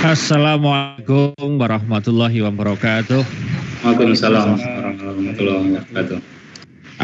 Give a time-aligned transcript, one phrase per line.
[0.00, 3.20] Assalamualaikum warahmatullahi wabarakatuh.
[3.84, 6.18] Waalaikumsalam warahmatullahi wabarakatuh.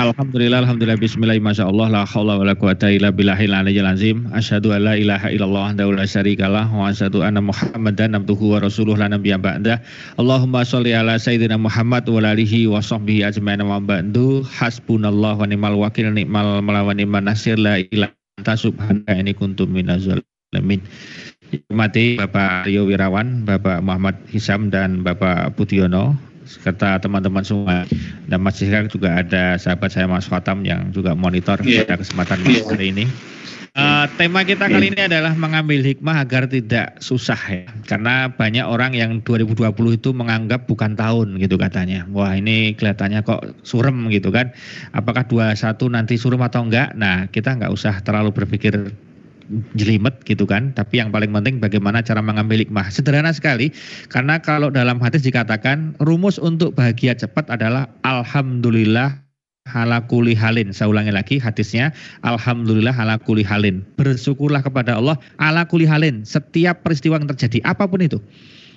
[0.00, 4.24] Alhamdulillah, alhamdulillah, bismillah, masya Allah, la khawla wa la quwata illa billahil aliyyil azim.
[4.32, 8.96] Asyhadu an la ilaha illallah wa la syarikalah wa asyhadu anna Muhammadan abduhu wa rasuluh
[8.96, 9.76] la nabiyya ba'da.
[10.16, 14.40] Allahumma sholli ala sayyidina Muhammad wa alihi wa sahbihi ajmain wa ba'du.
[14.40, 19.68] Hasbunallah wa ni'mal wakil ni'mal mala wa ni'man nasir la ilaha anta subhanaka ini kuntum
[19.68, 20.80] minaz zalimin.
[21.70, 27.82] Mati Bapak Rio Wirawan, Bapak Muhammad Hisam dan Bapak Budiono serta teman-teman semua
[28.30, 31.82] dan masih sekarang juga ada sahabat saya Mas Fatam yang juga monitor yeah.
[31.82, 32.62] pada kesempatan yeah.
[32.70, 33.06] hari ini.
[33.76, 37.68] Uh, tema kita kali ini adalah mengambil hikmah agar tidak susah ya.
[37.84, 39.68] Karena banyak orang yang 2020
[40.00, 42.08] itu menganggap bukan tahun gitu katanya.
[42.08, 44.56] Wah ini kelihatannya kok surem gitu kan.
[44.96, 46.96] Apakah 21 nanti surem atau enggak?
[46.96, 48.96] Nah kita nggak usah terlalu berpikir
[49.78, 50.74] jelimet gitu kan.
[50.74, 52.88] Tapi yang paling penting bagaimana cara mengambil hikmah.
[52.90, 53.70] Sederhana sekali
[54.10, 59.26] karena kalau dalam hadis dikatakan rumus untuk bahagia cepat adalah alhamdulillah
[59.66, 60.70] halakuli halin.
[60.70, 61.90] Saya ulangi lagi hadisnya.
[62.22, 63.82] Alhamdulillah halakuli halin.
[63.98, 66.22] Bersyukurlah kepada Allah halakuli halin.
[66.22, 68.22] Setiap peristiwa yang terjadi apa pun itu.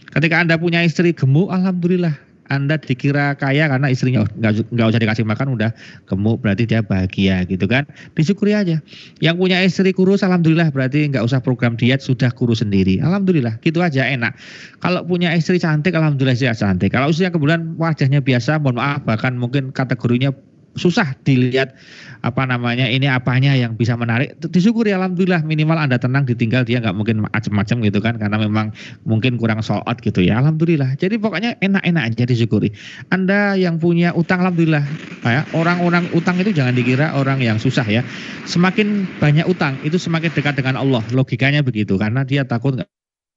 [0.09, 2.17] Ketika Anda punya istri gemuk, alhamdulillah
[2.50, 5.69] anda dikira kaya karena istrinya nggak usah dikasih makan udah
[6.09, 7.86] gemuk berarti dia bahagia gitu kan?
[8.17, 8.81] Disyukuri aja.
[9.22, 12.97] Yang punya istri kurus alhamdulillah berarti nggak usah program diet sudah kurus sendiri.
[13.00, 14.33] Alhamdulillah gitu aja enak.
[14.81, 16.92] Kalau punya istri cantik alhamdulillah dia cantik.
[16.92, 20.33] Kalau usia kemudian wajahnya biasa mohon maaf bahkan mungkin kategorinya
[20.78, 21.73] susah dilihat
[22.20, 24.36] apa namanya ini apanya yang bisa menarik.
[24.44, 28.76] Disyukuri alhamdulillah minimal anda tenang ditinggal dia nggak mungkin macam-macam gitu kan karena memang
[29.08, 30.44] mungkin kurang soal gitu ya.
[30.44, 31.00] Alhamdulillah.
[31.00, 32.76] Jadi pokoknya enak-enak aja disyukuri.
[33.09, 34.84] Anda yang punya utang alhamdulillah
[35.23, 38.04] ya orang-orang utang itu jangan dikira orang yang susah ya.
[38.44, 41.04] Semakin banyak utang itu semakin dekat dengan Allah.
[41.16, 42.89] Logikanya begitu karena dia takut nggak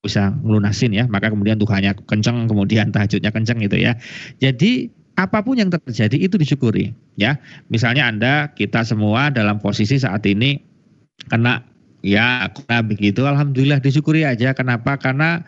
[0.02, 1.06] bisa melunasin ya.
[1.06, 3.94] Maka kemudian Tuhannya kenceng kemudian tahajudnya kenceng gitu ya.
[4.42, 7.36] Jadi apa pun yang terjadi itu disyukuri ya.
[7.68, 10.60] Misalnya anda kita semua dalam posisi saat ini
[11.28, 11.60] kena
[12.00, 14.56] ya kena begitu alhamdulillah disyukuri aja.
[14.56, 14.96] Kenapa?
[14.96, 15.44] Karena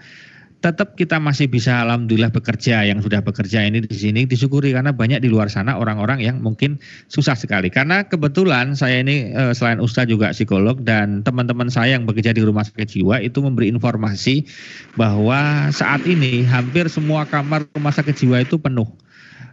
[0.64, 2.88] tetap kita masih bisa alhamdulillah bekerja.
[2.88, 6.80] Yang sudah bekerja ini di sini disyukuri karena banyak di luar sana orang-orang yang mungkin
[7.12, 7.69] susah sekali.
[7.69, 12.41] Karena kebetulan saya ini eh, selain ustaz juga psikolog dan teman-teman saya yang bekerja di
[12.41, 14.48] rumah sakit jiwa itu memberi informasi
[14.97, 18.88] bahwa saat ini hampir semua kamar rumah sakit jiwa itu penuh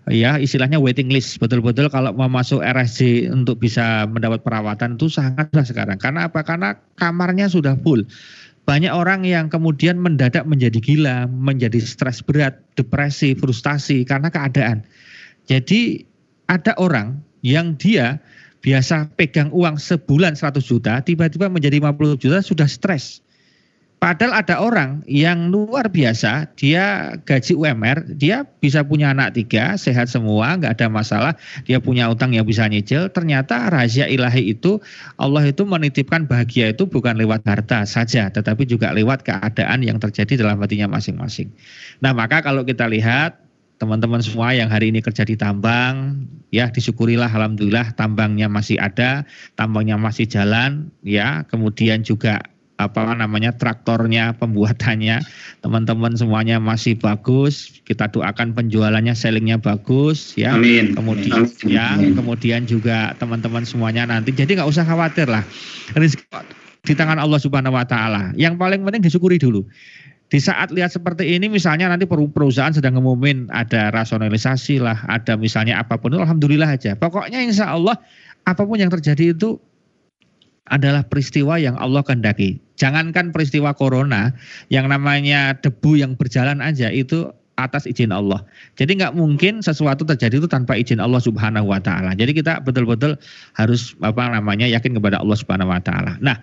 [0.09, 1.37] ya istilahnya waiting list.
[1.37, 6.01] Betul-betul kalau mau masuk RSJ untuk bisa mendapat perawatan itu sangat sekarang.
[6.01, 6.41] Karena apa?
[6.41, 8.01] Karena kamarnya sudah full.
[8.65, 14.85] Banyak orang yang kemudian mendadak menjadi gila menjadi stres berat depresi frustasi karena keadaan.
[15.49, 16.05] Jadi
[16.45, 18.21] ada orang yang dia
[18.61, 23.25] biasa pegang uang sebulan 100 juta tiba-tiba menjadi 50 juta sudah stres
[24.01, 30.09] Padahal ada orang yang luar biasa, dia gaji UMR, dia bisa punya anak tiga, sehat
[30.09, 31.33] semua, nggak ada masalah,
[31.69, 33.13] dia punya utang yang bisa nyicil.
[33.13, 34.81] Ternyata rahasia ilahi itu
[35.21, 40.49] Allah itu menitipkan bahagia itu bukan lewat harta saja, tetapi juga lewat keadaan yang terjadi
[40.49, 41.53] dalam hatinya masing-masing.
[42.01, 43.37] Nah maka kalau kita lihat
[43.77, 49.93] teman-teman semua yang hari ini kerja di tambang, ya disyukurilah alhamdulillah tambangnya masih ada, tambangnya
[50.01, 52.41] masih jalan, ya kemudian juga
[52.87, 55.21] apa namanya traktornya, pembuatannya,
[55.61, 57.81] teman-teman semuanya masih bagus.
[57.85, 60.57] Kita doakan penjualannya, sellingnya bagus, ya.
[60.57, 60.97] Amin.
[60.97, 61.69] Kemudian, Amin.
[61.69, 64.33] ya, kemudian juga teman-teman semuanya nanti.
[64.33, 65.45] Jadi nggak usah khawatir lah.
[65.93, 66.25] Rezeki
[66.81, 68.33] di tangan Allah Subhanahu Wa Taala.
[68.33, 69.61] Yang paling penting disyukuri dulu.
[70.31, 75.75] Di saat lihat seperti ini, misalnya nanti perusahaan sedang ngumumin ada rasionalisasi lah, ada misalnya
[75.75, 76.95] apa pun, alhamdulillah aja.
[76.95, 77.99] Pokoknya insya Allah
[78.47, 79.59] apa pun yang terjadi itu
[80.71, 82.57] adalah peristiwa yang Allah kehendaki.
[82.79, 84.33] Jangankan peristiwa corona,
[84.73, 88.41] yang namanya debu yang berjalan aja itu atas izin Allah.
[88.79, 92.17] Jadi nggak mungkin sesuatu terjadi itu tanpa izin Allah Subhanahu wa taala.
[92.17, 93.19] Jadi kita betul-betul
[93.53, 96.17] harus apa namanya yakin kepada Allah Subhanahu wa taala.
[96.23, 96.41] Nah,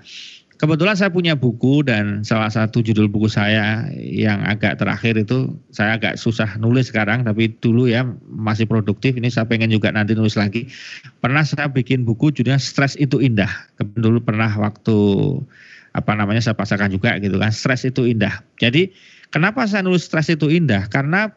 [0.59, 5.95] Kebetulan saya punya buku dan salah satu judul buku saya yang agak terakhir itu saya
[5.95, 10.35] agak susah nulis sekarang tapi dulu ya masih produktif ini saya pengen juga nanti nulis
[10.35, 10.67] lagi.
[11.23, 13.51] Pernah saya bikin buku judulnya Stres itu Indah.
[13.79, 14.99] Dulu pernah waktu
[15.97, 17.51] apa namanya saya pasarkan juga gitu kan.
[17.51, 18.43] Stres itu indah.
[18.63, 18.95] Jadi
[19.35, 20.87] kenapa saya nulis stres itu indah?
[20.87, 21.33] Karena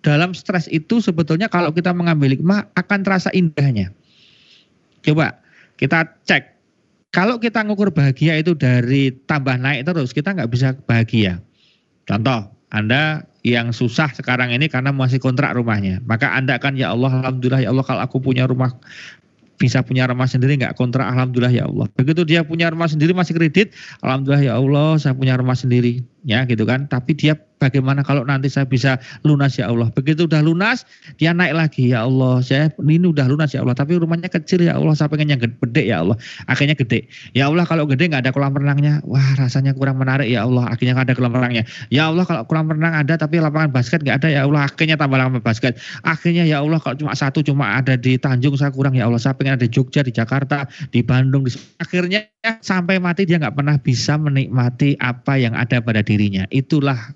[0.00, 3.90] dalam stres itu sebetulnya kalau kita mengambil hikmah akan terasa indahnya.
[5.04, 5.36] Coba
[5.76, 6.55] kita cek
[7.14, 11.40] kalau kita ngukur bahagia itu dari tambah naik terus, kita nggak bisa bahagia.
[12.06, 16.02] Contoh, Anda yang susah sekarang ini karena masih kontrak rumahnya.
[16.04, 18.74] Maka Anda akan, ya Allah, Alhamdulillah ya Allah kalau aku punya rumah
[19.56, 23.40] bisa punya rumah sendiri nggak kontrak alhamdulillah ya Allah begitu dia punya rumah sendiri masih
[23.40, 23.72] kredit
[24.04, 26.90] alhamdulillah ya Allah saya punya rumah sendiri ya gitu kan.
[26.90, 29.88] Tapi dia bagaimana kalau nanti saya bisa lunas ya Allah.
[29.92, 30.84] Begitu udah lunas,
[31.16, 32.44] dia naik lagi ya Allah.
[32.44, 34.92] Saya ini udah lunas ya Allah, tapi rumahnya kecil ya Allah.
[34.92, 36.16] Saya pengen yang gede ya Allah.
[36.50, 37.08] Akhirnya gede.
[37.32, 40.68] Ya Allah kalau gede nggak ada kolam renangnya, wah rasanya kurang menarik ya Allah.
[40.68, 41.64] Akhirnya nggak ada kolam renangnya.
[41.88, 44.68] Ya Allah kalau kolam renang ada tapi lapangan basket nggak ada ya Allah.
[44.68, 45.78] Akhirnya tambah lapangan basket.
[46.04, 49.22] Akhirnya ya Allah kalau cuma satu cuma ada di Tanjung saya kurang ya Allah.
[49.22, 51.46] Saya pengen ada Jogja, di Jakarta, di Bandung.
[51.46, 51.54] Di...
[51.80, 52.28] Akhirnya
[52.60, 56.48] sampai mati dia nggak pernah bisa menikmati apa yang ada pada dirinya.
[56.48, 57.12] Itulah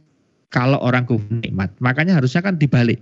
[0.53, 1.73] kalau orang kufur nikmat.
[1.81, 3.01] Makanya harusnya kan dibalik.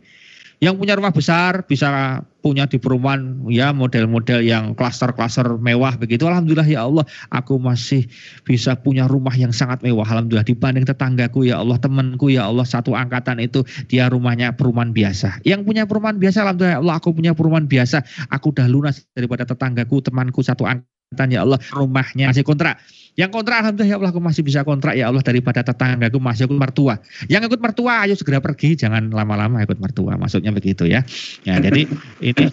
[0.58, 6.26] Yang punya rumah besar bisa punya di perumahan ya model-model yang klaster-klaster mewah begitu.
[6.26, 8.10] Alhamdulillah ya Allah, aku masih
[8.42, 10.02] bisa punya rumah yang sangat mewah.
[10.02, 15.46] Alhamdulillah dibanding tetanggaku ya Allah, temanku ya Allah satu angkatan itu dia rumahnya perumahan biasa.
[15.46, 18.02] Yang punya perumahan biasa alhamdulillah ya Allah, aku punya perumahan biasa.
[18.34, 22.82] Aku udah lunas daripada tetanggaku, temanku satu angkatan ya Allah, rumahnya masih kontrak
[23.18, 26.46] yang kontrak alhamdulillah ya Allah aku masih bisa kontrak ya Allah daripada tetangga aku masih
[26.46, 27.02] ikut mertua.
[27.26, 30.14] Yang ikut mertua ayo segera pergi jangan lama-lama ikut mertua.
[30.14, 31.02] Maksudnya begitu ya.
[31.42, 31.90] Ya jadi
[32.30, 32.44] ini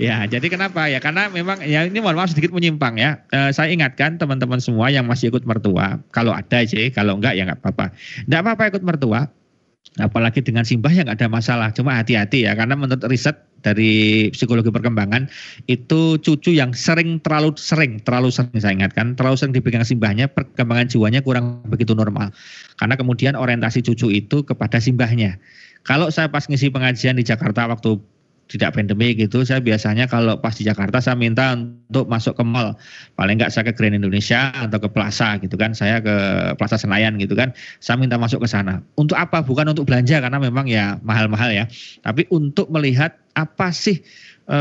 [0.00, 3.20] ya jadi kenapa ya karena memang ya ini mohon maaf sedikit menyimpang ya.
[3.28, 7.44] E, saya ingatkan teman-teman semua yang masih ikut mertua kalau ada sih kalau enggak ya
[7.44, 7.92] enggak apa-apa.
[8.24, 9.28] Enggak apa-apa ikut mertua
[10.00, 11.70] apalagi dengan simbah yang ada masalah.
[11.70, 15.24] Cuma hati-hati ya karena menurut riset dari psikologi perkembangan
[15.72, 20.92] itu cucu yang sering terlalu sering terlalu sering saya ingatkan terlalu sering dipegang simbahnya perkembangan
[20.92, 22.28] jiwanya kurang begitu normal
[22.76, 25.40] karena kemudian orientasi cucu itu kepada simbahnya.
[25.84, 28.00] Kalau saya pas ngisi pengajian di Jakarta waktu
[28.44, 32.76] tidak pandemi gitu saya biasanya kalau pas di Jakarta saya minta untuk masuk ke mall.
[33.16, 36.14] Paling nggak saya ke Grand Indonesia atau ke Plaza gitu kan saya ke
[36.60, 38.84] Plaza Senayan gitu kan saya minta masuk ke sana.
[39.00, 39.40] Untuk apa?
[39.40, 41.64] Bukan untuk belanja karena memang ya mahal-mahal ya.
[42.04, 44.04] Tapi untuk melihat apa sih
[44.46, 44.58] e,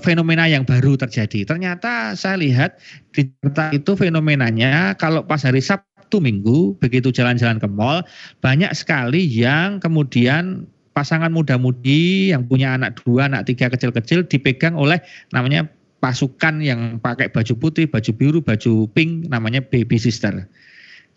[0.00, 1.44] fenomena yang baru terjadi.
[1.44, 2.80] Ternyata saya lihat
[3.12, 8.00] di Jakarta itu fenomenanya kalau pas hari Sabtu Minggu begitu jalan-jalan ke mall
[8.40, 10.64] banyak sekali yang kemudian
[10.96, 14.96] pasangan muda-mudi yang punya anak dua, anak tiga kecil-kecil dipegang oleh
[15.28, 15.68] namanya
[16.00, 20.48] pasukan yang pakai baju putih, baju biru, baju pink, namanya baby sister.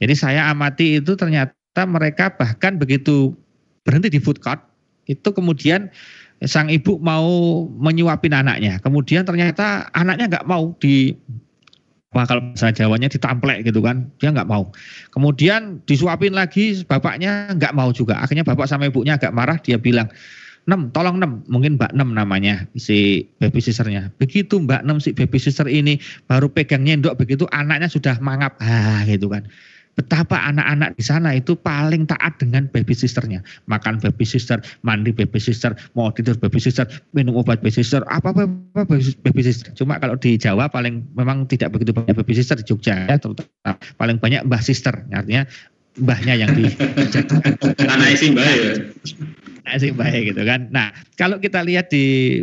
[0.03, 3.31] Jadi saya amati itu ternyata mereka bahkan begitu
[3.87, 4.59] berhenti di food court,
[5.07, 5.87] itu kemudian
[6.43, 8.83] sang ibu mau menyuapin anaknya.
[8.83, 11.15] Kemudian ternyata anaknya nggak mau di
[12.09, 14.73] Wah kalau bahasa Jawanya ditamplek gitu kan, dia nggak mau.
[15.13, 18.17] Kemudian disuapin lagi, bapaknya nggak mau juga.
[18.17, 20.09] Akhirnya bapak sama ibunya agak marah, dia bilang,
[20.65, 24.09] Nem, tolong Nem, mungkin Mbak Nem namanya si baby sisternya.
[24.17, 29.05] Begitu Mbak Nem si baby sister ini baru pegang nyendok begitu anaknya sudah mangap, ah
[29.05, 29.45] gitu kan
[30.00, 33.44] betapa anak-anak di sana itu paling taat dengan baby sisternya.
[33.68, 38.48] Makan baby sister, mandi baby sister, mau tidur baby sister, minum obat baby sister, apa-apa
[39.28, 39.75] baby sister.
[39.75, 43.75] Cuma kalau di Jawa paling memang tidak begitu banyak baby sister di Jogja ya, terutama
[44.00, 44.96] paling banyak mbah sister.
[45.12, 45.44] Artinya
[46.00, 46.72] mbahnya yang di
[47.92, 48.72] anak sih mbah ya.
[49.68, 50.72] Anak mbah gitu kan.
[50.72, 52.40] Nah, kalau kita lihat di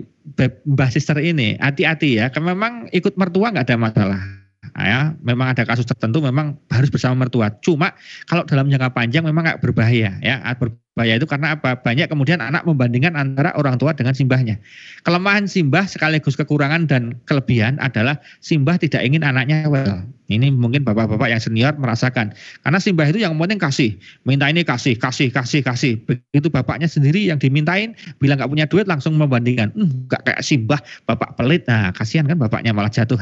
[0.69, 4.46] mbah sister ini, hati-hati ya, karena memang ikut mertua nggak ada masalah
[4.85, 7.49] ya memang ada kasus tertentu memang harus bersama mertua.
[7.65, 7.97] Cuma
[8.29, 10.37] kalau dalam jangka panjang memang nggak berbahaya ya.
[10.57, 11.81] Berbahaya itu karena apa?
[11.81, 14.61] Banyak kemudian anak membandingkan antara orang tua dengan simbahnya.
[15.05, 20.05] Kelemahan simbah sekaligus kekurangan dan kelebihan adalah simbah tidak ingin anaknya well.
[20.27, 22.35] Ini mungkin bapak-bapak yang senior merasakan.
[22.67, 23.95] Karena simbah itu yang penting kasih.
[24.27, 26.03] Minta ini kasih, kasih, kasih, kasih.
[26.03, 29.71] Begitu bapaknya sendiri yang dimintain, bilang nggak punya duit langsung membandingkan.
[29.71, 31.63] Hmm, gak kayak simbah, bapak pelit.
[31.71, 33.17] Nah kasihan kan bapaknya malah jatuh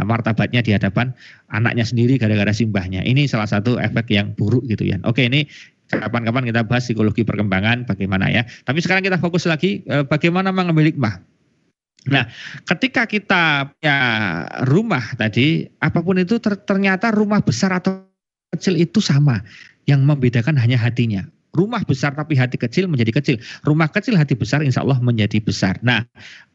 [0.00, 1.12] martabatnya di hadapan
[1.52, 3.04] anaknya sendiri gara-gara simbahnya.
[3.04, 4.96] Ini salah satu efek yang buruk gitu ya.
[5.04, 5.44] Oke, ini
[5.92, 8.42] kapan-kapan kita bahas psikologi perkembangan bagaimana ya.
[8.64, 11.20] Tapi sekarang kita fokus lagi eh, bagaimana mengambil hikmah.
[12.02, 12.26] Nah,
[12.66, 13.98] ketika kita ya
[14.66, 18.08] rumah tadi, apa pun itu ternyata rumah besar atau
[18.56, 19.44] kecil itu sama.
[19.82, 23.36] Yang membedakan hanya hatinya rumah besar tapi hati kecil menjadi kecil.
[23.68, 25.76] Rumah kecil hati besar insya Allah menjadi besar.
[25.84, 26.00] Nah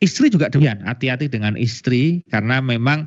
[0.01, 0.81] istri juga demikian.
[0.81, 3.05] Hati-hati dengan istri karena memang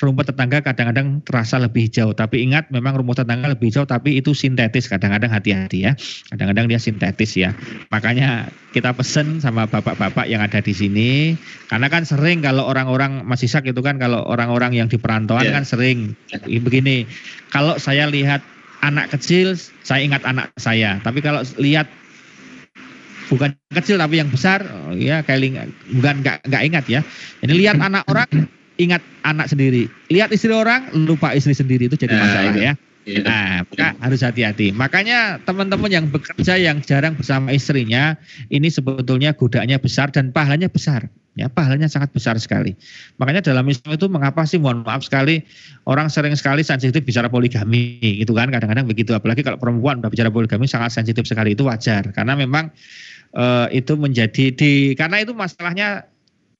[0.00, 2.16] rumput tetangga kadang-kadang terasa lebih jauh.
[2.16, 4.88] Tapi ingat memang rumput tetangga lebih jauh tapi itu sintetis.
[4.88, 5.92] Kadang-kadang hati-hati ya.
[6.32, 7.52] Kadang-kadang dia sintetis ya.
[7.92, 11.36] Makanya kita pesen sama bapak-bapak yang ada di sini.
[11.68, 15.52] Karena kan sering kalau orang-orang masih sakit itu kan kalau orang-orang yang di perantauan yeah.
[15.52, 16.16] kan sering
[16.48, 17.04] begini.
[17.52, 18.40] Kalau saya lihat
[18.86, 21.02] anak kecil, saya ingat anak saya.
[21.02, 21.90] Tapi kalau lihat
[23.26, 24.62] bukan kecil tapi yang besar,
[24.94, 25.66] ya kayak
[25.98, 27.00] bukan nggak nggak ingat ya.
[27.42, 28.46] Jadi lihat anak orang,
[28.78, 29.90] ingat anak sendiri.
[30.08, 32.72] Lihat istri orang, lupa istri sendiri itu jadi nah, masalah ya.
[33.06, 33.22] Iya.
[33.22, 34.74] Nah, maka harus hati-hati.
[34.74, 38.18] Makanya teman-teman yang bekerja yang jarang bersama istrinya,
[38.50, 41.06] ini sebetulnya godaannya besar dan pahalanya besar.
[41.36, 42.72] Ya, pahalanya sangat besar sekali.
[43.20, 45.44] Makanya dalam Islam itu mengapa sih mohon maaf sekali
[45.84, 50.32] orang sering sekali sensitif bicara poligami gitu kan kadang-kadang begitu apalagi kalau perempuan udah bicara
[50.32, 52.72] poligami sangat sensitif sekali itu wajar karena memang
[53.36, 56.08] uh, itu menjadi di karena itu masalahnya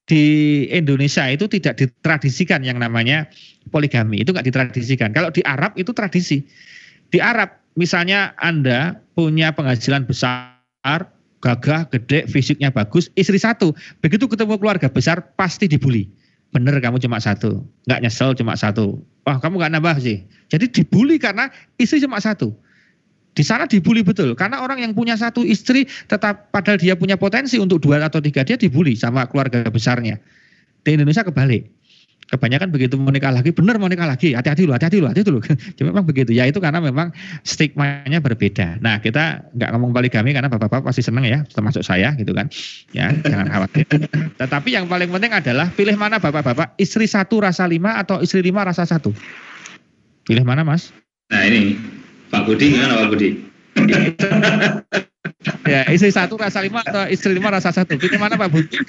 [0.05, 0.25] di
[0.69, 3.33] Indonesia itu tidak ditradisikan yang namanya
[3.73, 5.11] poligami itu nggak ditradisikan.
[5.17, 6.45] Kalau di Arab itu tradisi.
[7.09, 7.49] Di Arab
[7.81, 13.73] misalnya Anda punya penghasilan besar gagah, gede, fisiknya bagus, istri satu.
[14.01, 16.09] Begitu ketemu keluarga besar pasti dibully.
[16.55, 19.03] Bener kamu cuma satu, nggak nyesel cuma satu.
[19.27, 20.23] Wah kamu nggak nambah sih.
[20.49, 22.55] Jadi dibully karena istri cuma satu.
[23.37, 27.61] Di sana dibully betul, karena orang yang punya satu istri tetap padahal dia punya potensi
[27.61, 30.17] untuk dua atau tiga dia dibully sama keluarga besarnya.
[30.87, 31.69] Di Indonesia kebalik
[32.27, 35.43] kebanyakan begitu mau nikah lagi, benar mau nikah lagi, hati-hati loh, hati-hati loh, hati-hati loh.
[35.79, 36.35] Cuma memang begitu.
[36.35, 37.15] Ya itu karena memang
[37.47, 38.83] stigmanya berbeda.
[38.83, 42.51] Nah kita nggak ngomong balik kami karena bapak-bapak pasti seneng ya, termasuk saya gitu kan.
[42.91, 43.87] Ya jangan khawatir.
[44.43, 48.67] Tetapi yang paling penting adalah pilih mana bapak-bapak, istri satu rasa lima atau istri lima
[48.67, 49.15] rasa satu.
[50.27, 50.91] Pilih mana mas?
[51.31, 51.79] Nah ini
[52.31, 53.31] Pak Budi gimana Pak Budi?
[55.73, 58.77] ya istri satu rasa lima atau istri lima rasa satu pilih mana Pak Budi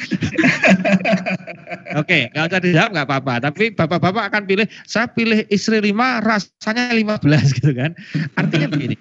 [1.98, 3.34] Oke, nggak usah dijawab nggak apa-apa.
[3.50, 7.96] Tapi bapak-bapak akan pilih, saya pilih istri lima, rasanya lima belas gitu kan.
[8.36, 8.96] Artinya begini,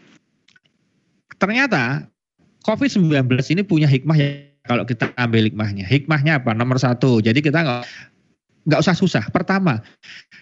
[1.37, 2.07] ternyata
[2.65, 4.29] COVID-19 ini punya hikmah ya
[4.67, 5.87] kalau kita ambil hikmahnya.
[5.87, 6.55] Hikmahnya apa?
[6.55, 7.83] Nomor satu, jadi kita nggak
[8.67, 9.25] nggak usah susah.
[9.31, 9.83] Pertama,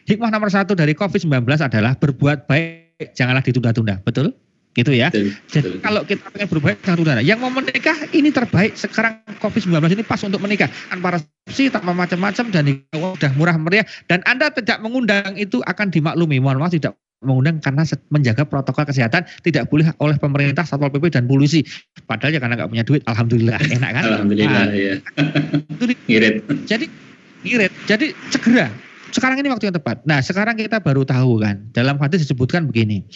[0.08, 4.00] hikmah nomor satu dari COVID-19 adalah berbuat baik, janganlah ditunda-tunda.
[4.00, 4.32] Betul?
[4.74, 5.08] Gitu ya.
[5.08, 5.80] Betul, Jadi betul.
[5.82, 10.42] kalau kita pengen dengan saudara, yang mau menikah ini terbaik sekarang COVID-19 ini pas untuk
[10.42, 10.68] menikah.
[10.90, 16.42] Tanpa resepsi, tanpa macam-macam dan sudah murah meriah dan Anda tidak mengundang itu akan dimaklumi.
[16.42, 21.24] Mohon maaf tidak mengundang karena menjaga protokol kesehatan tidak boleh oleh pemerintah, satpol pp dan
[21.24, 21.64] polisi.
[22.04, 24.02] Padahal ya karena nggak punya duit, alhamdulillah enak kan?
[24.04, 24.94] Alhamdulillah nah, ya.
[26.06, 26.34] Ngirit.
[26.68, 26.86] Jadi
[27.46, 27.72] ngirit.
[27.88, 28.68] Jadi segera.
[29.14, 30.04] Sekarang ini waktu yang tepat.
[30.04, 33.06] Nah sekarang kita baru tahu kan dalam hadis disebutkan begini.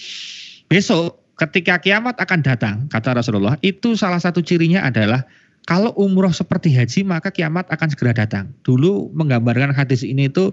[0.68, 5.22] Besok ketika kiamat akan datang, kata Rasulullah, itu salah satu cirinya adalah
[5.70, 8.50] kalau umroh seperti haji maka kiamat akan segera datang.
[8.66, 10.50] Dulu menggambarkan hadis ini itu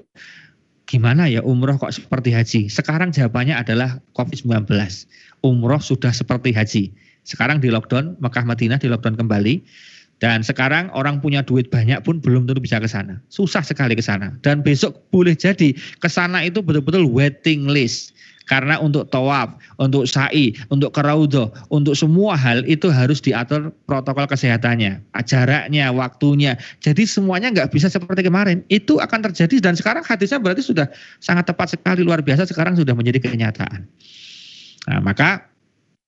[0.86, 2.62] gimana ya umroh kok seperti haji?
[2.70, 4.70] Sekarang jawabannya adalah COVID-19.
[5.42, 6.84] Umroh sudah seperti haji.
[7.26, 9.66] Sekarang di lockdown, Mekah Madinah di lockdown kembali.
[10.24, 13.20] Dan sekarang orang punya duit banyak pun belum tentu bisa ke sana.
[13.28, 14.32] Susah sekali ke sana.
[14.40, 18.15] Dan besok boleh jadi ke sana itu betul-betul waiting list
[18.46, 25.02] karena untuk tawaf, untuk sa'i, untuk keraudho, untuk semua hal itu harus diatur protokol kesehatannya,
[25.26, 26.54] jaraknya, waktunya.
[26.82, 28.62] Jadi semuanya nggak bisa seperti kemarin.
[28.70, 30.86] Itu akan terjadi dan sekarang hadisnya berarti sudah
[31.20, 33.90] sangat tepat sekali luar biasa sekarang sudah menjadi kenyataan.
[34.86, 35.50] Nah, maka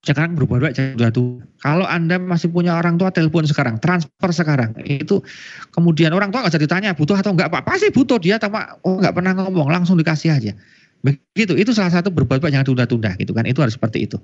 [0.05, 0.77] sekarang berubah baik
[1.11, 1.43] tuh.
[1.59, 4.77] Kalau Anda masih punya orang tua telepon sekarang, transfer sekarang.
[4.85, 5.25] Itu
[5.75, 7.65] kemudian orang tua nggak usah ditanya butuh atau enggak apa.
[7.65, 10.53] Pasti butuh dia tapi oh nggak pernah ngomong, langsung dikasih aja.
[11.05, 13.45] Begitu, itu salah satu berbuat baik jangan tunda-tunda gitu kan.
[13.45, 14.17] Itu harus seperti itu.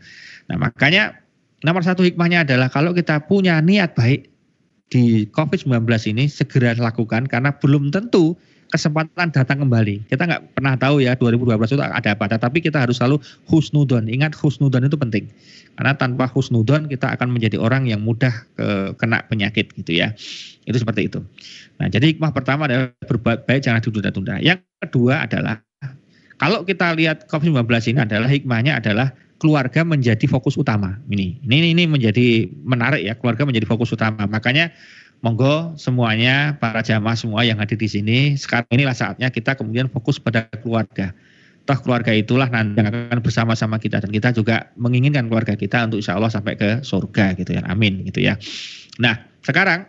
[0.49, 1.17] Nah makanya
[1.63, 4.29] nomor satu hikmahnya adalah kalau kita punya niat baik
[4.91, 8.37] di COVID-19 ini segera lakukan karena belum tentu
[8.73, 10.09] kesempatan datang kembali.
[10.09, 14.09] Kita nggak pernah tahu ya 2012 itu ada apa, tapi kita harus selalu husnudon.
[14.09, 15.29] Ingat husnudon itu penting.
[15.77, 20.17] Karena tanpa husnudon kita akan menjadi orang yang mudah ke, kena penyakit gitu ya.
[20.65, 21.21] Itu seperti itu.
[21.77, 24.41] Nah, jadi hikmah pertama adalah berbuat baik jangan ditunda-tunda.
[24.41, 25.61] Yang kedua adalah
[26.37, 29.13] kalau kita lihat COVID-19 ini adalah hikmahnya adalah
[29.43, 30.95] keluarga menjadi fokus utama.
[31.11, 34.23] Ini, ini, ini menjadi menarik ya, keluarga menjadi fokus utama.
[34.23, 34.71] Makanya
[35.19, 40.15] monggo semuanya para jamaah semua yang hadir di sini, sekarang inilah saatnya kita kemudian fokus
[40.15, 41.11] pada keluarga.
[41.63, 46.03] Toh keluarga itulah nanti yang akan bersama-sama kita dan kita juga menginginkan keluarga kita untuk
[46.03, 47.63] insya Allah sampai ke surga gitu ya.
[47.71, 48.35] Amin gitu ya.
[48.99, 49.87] Nah sekarang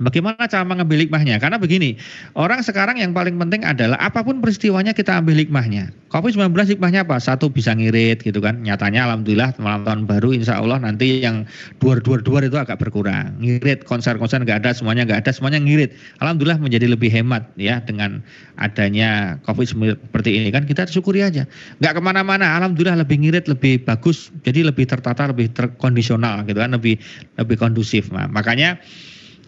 [0.00, 1.36] Bagaimana cara mengambil hikmahnya?
[1.36, 2.00] Karena begini,
[2.32, 5.92] orang sekarang yang paling penting adalah apa pun peristiwanya kita ambil hikmahnya.
[6.10, 7.22] Covid-19 hikmahnya apa?
[7.22, 8.66] Satu bisa ngirit gitu kan.
[8.66, 11.46] Nyatanya alhamdulillah malam tahun baru insya Allah nanti yang
[11.78, 13.38] duar-duar-duar itu agak berkurang.
[13.38, 15.94] Ngirit, konser-konser nggak ada, semuanya nggak ada, semuanya ngirit.
[16.18, 18.24] Alhamdulillah menjadi lebih hemat ya dengan
[18.58, 21.46] adanya Covid seperti ini kan kita syukuri aja.
[21.78, 26.74] Nggak ke mana-mana, alhamdulillah lebih ngirit, lebih bagus, jadi lebih tertata, lebih terkondisional gitu kan,
[26.74, 26.98] lebih
[27.38, 28.10] lebih kondusif.
[28.10, 28.82] Nah, makanya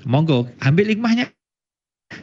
[0.04, 1.30] monggo ambil hikmahnya.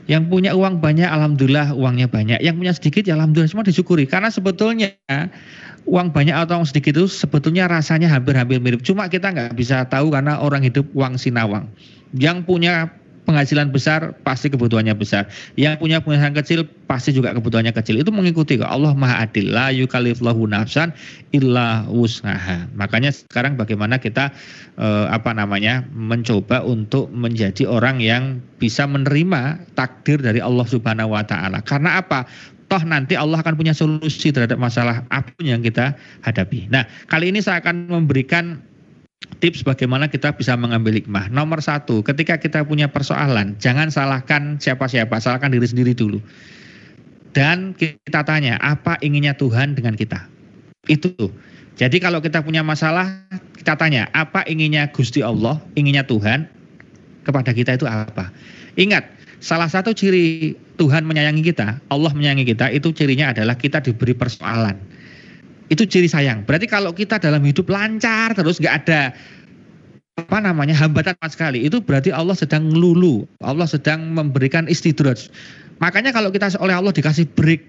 [0.06, 2.38] Yang punya uang banyak alhamdulillah uangnya banyak.
[2.46, 4.06] Yang punya sedikit ya alhamdulillah semua disyukuri.
[4.06, 4.94] Karena sebetulnya
[5.90, 8.86] uang banyak atau uang sedikit itu sebetulnya rasanya hampir-hampir mirip.
[8.86, 11.66] Cuma kita nggak bisa tahu karena orang hidup uang sinawang.
[12.14, 12.94] Yang punya
[13.30, 15.30] penghasilan besar pasti kebutuhannya besar.
[15.54, 16.60] Yang punya penghasilan kecil
[16.90, 18.02] pasti juga kebutuhannya kecil.
[18.02, 18.66] Itu mengikuti kok.
[18.66, 19.54] Allah Maha Adil.
[19.54, 20.90] La yukallifullahu nafsan
[21.30, 22.66] illa wus'aha.
[22.74, 24.34] Makanya sekarang bagaimana kita
[24.82, 25.86] eh, apa namanya?
[25.94, 31.62] mencoba untuk menjadi orang yang bisa menerima takdir dari Allah Subhanahu wa taala.
[31.62, 32.26] Karena apa?
[32.70, 36.70] toh nanti Allah akan punya solusi terhadap masalah apa pun yang kita hadapi.
[36.70, 38.62] Nah, kali ini saya akan memberikan
[39.40, 41.28] tips bagaimana kita bisa mengambil hikmah.
[41.32, 46.20] Nomor satu, ketika kita punya persoalan, jangan salahkan siapa-siapa, salahkan diri sendiri dulu.
[47.36, 50.28] Dan kita tanya, apa inginnya Tuhan dengan kita?
[50.88, 51.14] Itu.
[51.80, 56.48] Jadi kalau kita punya masalah, kita tanya, apa inginnya Gusti Allah, inginnya Tuhan
[57.24, 58.32] kepada kita itu apa?
[58.76, 59.08] Ingat,
[59.40, 64.99] salah satu ciri Tuhan menyayangi kita, Allah menyayangi kita, itu cirinya adalah kita diberi persoalan
[65.70, 66.44] itu ciri sayang.
[66.44, 69.14] Berarti kalau kita dalam hidup lancar terus nggak ada
[70.20, 75.32] apa namanya hambatan sama sekali, itu berarti Allah sedang lulu, Allah sedang memberikan istidrat.
[75.80, 77.64] Makanya kalau kita oleh Allah dikasih break,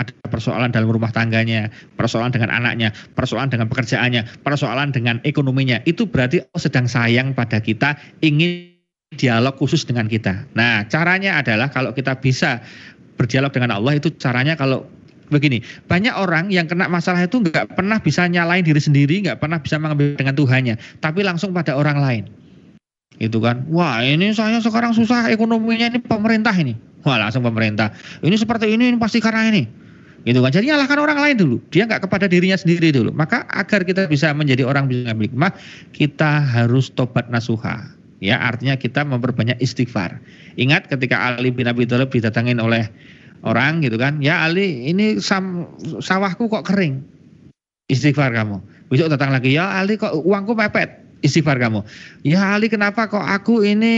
[0.00, 6.08] ada persoalan dalam rumah tangganya, persoalan dengan anaknya, persoalan dengan pekerjaannya, persoalan dengan ekonominya, itu
[6.08, 8.74] berarti Allah sedang sayang pada kita, ingin
[9.14, 10.48] dialog khusus dengan kita.
[10.58, 12.64] Nah, caranya adalah kalau kita bisa
[13.20, 14.88] berdialog dengan Allah itu caranya kalau
[15.28, 19.62] begini, banyak orang yang kena masalah itu nggak pernah bisa nyalain diri sendiri, nggak pernah
[19.62, 22.24] bisa mengambil dengan Tuhannya, tapi langsung pada orang lain.
[23.20, 26.74] Itu kan, wah ini saya sekarang susah ekonominya ini pemerintah ini,
[27.06, 27.92] wah langsung pemerintah.
[28.24, 29.68] Ini seperti ini, ini pasti karena ini.
[30.22, 33.10] Gitu kan, jadi nyalahkan orang lain dulu, dia nggak kepada dirinya sendiri dulu.
[33.10, 35.50] Maka agar kita bisa menjadi orang bisa mengambil hikmah,
[35.90, 37.90] kita harus tobat nasuha.
[38.22, 40.22] Ya, artinya kita memperbanyak istighfar.
[40.54, 42.86] Ingat ketika Ali bin Abi Thalib didatangin oleh
[43.42, 45.66] orang gitu kan ya Ali ini sam,
[46.02, 47.02] sawahku kok kering.
[47.90, 48.62] Istighfar kamu.
[48.88, 51.02] Besok datang lagi ya Ali kok uangku mepet.
[51.22, 51.86] Istighfar kamu.
[52.26, 53.94] Ya Ali kenapa kok aku ini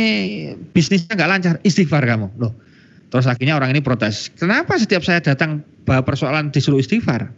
[0.76, 1.54] bisnisnya nggak lancar?
[1.62, 2.28] Istighfar kamu.
[2.40, 2.52] Loh
[3.14, 4.26] terus akhirnya orang ini protes.
[4.34, 7.30] Kenapa setiap saya datang bawa persoalan disuruh istighfar?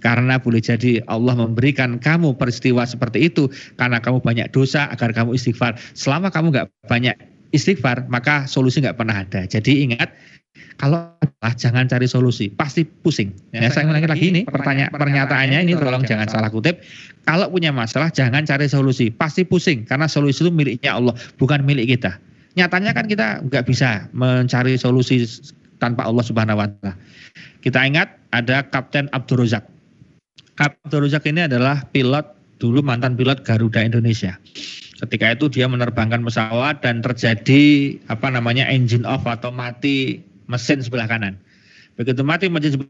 [0.00, 5.36] Karena boleh jadi Allah memberikan kamu peristiwa seperti itu karena kamu banyak dosa agar kamu
[5.36, 5.76] istighfar.
[5.92, 7.12] Selama kamu nggak banyak
[7.52, 9.44] istighfar maka solusi nggak pernah ada.
[9.44, 10.16] Jadi ingat
[10.76, 11.16] kalau
[11.56, 13.32] jangan cari solusi, pasti pusing.
[13.52, 16.84] Ya, saya ulangi lagi ini pertanyaan pernyataannya ini tolong jangan salah kutip.
[17.24, 21.96] Kalau punya masalah jangan cari solusi, pasti pusing karena solusi itu miliknya Allah, bukan milik
[21.96, 22.20] kita.
[22.56, 25.24] Nyatanya kan kita nggak bisa mencari solusi
[25.76, 26.92] tanpa Allah Subhanahu wa taala.
[27.60, 29.64] Kita ingat ada Kapten Abdul Razak.
[30.56, 32.24] Abdul Razak ini adalah pilot
[32.56, 34.40] dulu mantan pilot Garuda Indonesia.
[34.96, 41.06] Ketika itu dia menerbangkan pesawat dan terjadi apa namanya engine off atau mati mesin sebelah
[41.06, 41.38] kanan.
[41.98, 42.86] Begitu mati mesin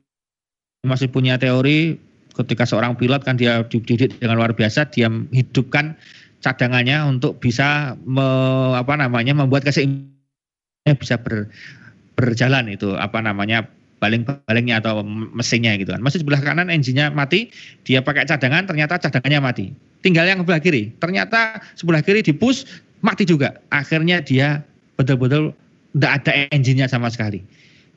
[0.87, 1.99] masih punya teori
[2.37, 5.97] ketika seorang pilot kan dia dididik dengan luar biasa dia hidupkan
[6.45, 8.23] cadangannya untuk bisa me,
[8.77, 11.49] apa namanya membuat keseimbangannya bisa ber,
[12.15, 13.65] berjalan itu apa namanya
[13.99, 15.01] baling-balingnya atau
[15.33, 16.05] mesinnya gitu kan.
[16.05, 17.49] Masih sebelah kanan engine-nya mati,
[17.89, 19.67] dia pakai cadangan ternyata cadangannya mati.
[20.05, 20.93] Tinggal yang sebelah kiri.
[21.01, 22.69] Ternyata sebelah kiri dipus
[23.01, 23.57] mati juga.
[23.73, 24.61] Akhirnya dia
[25.01, 25.57] betul-betul
[25.97, 27.41] tidak ada engine-nya sama sekali.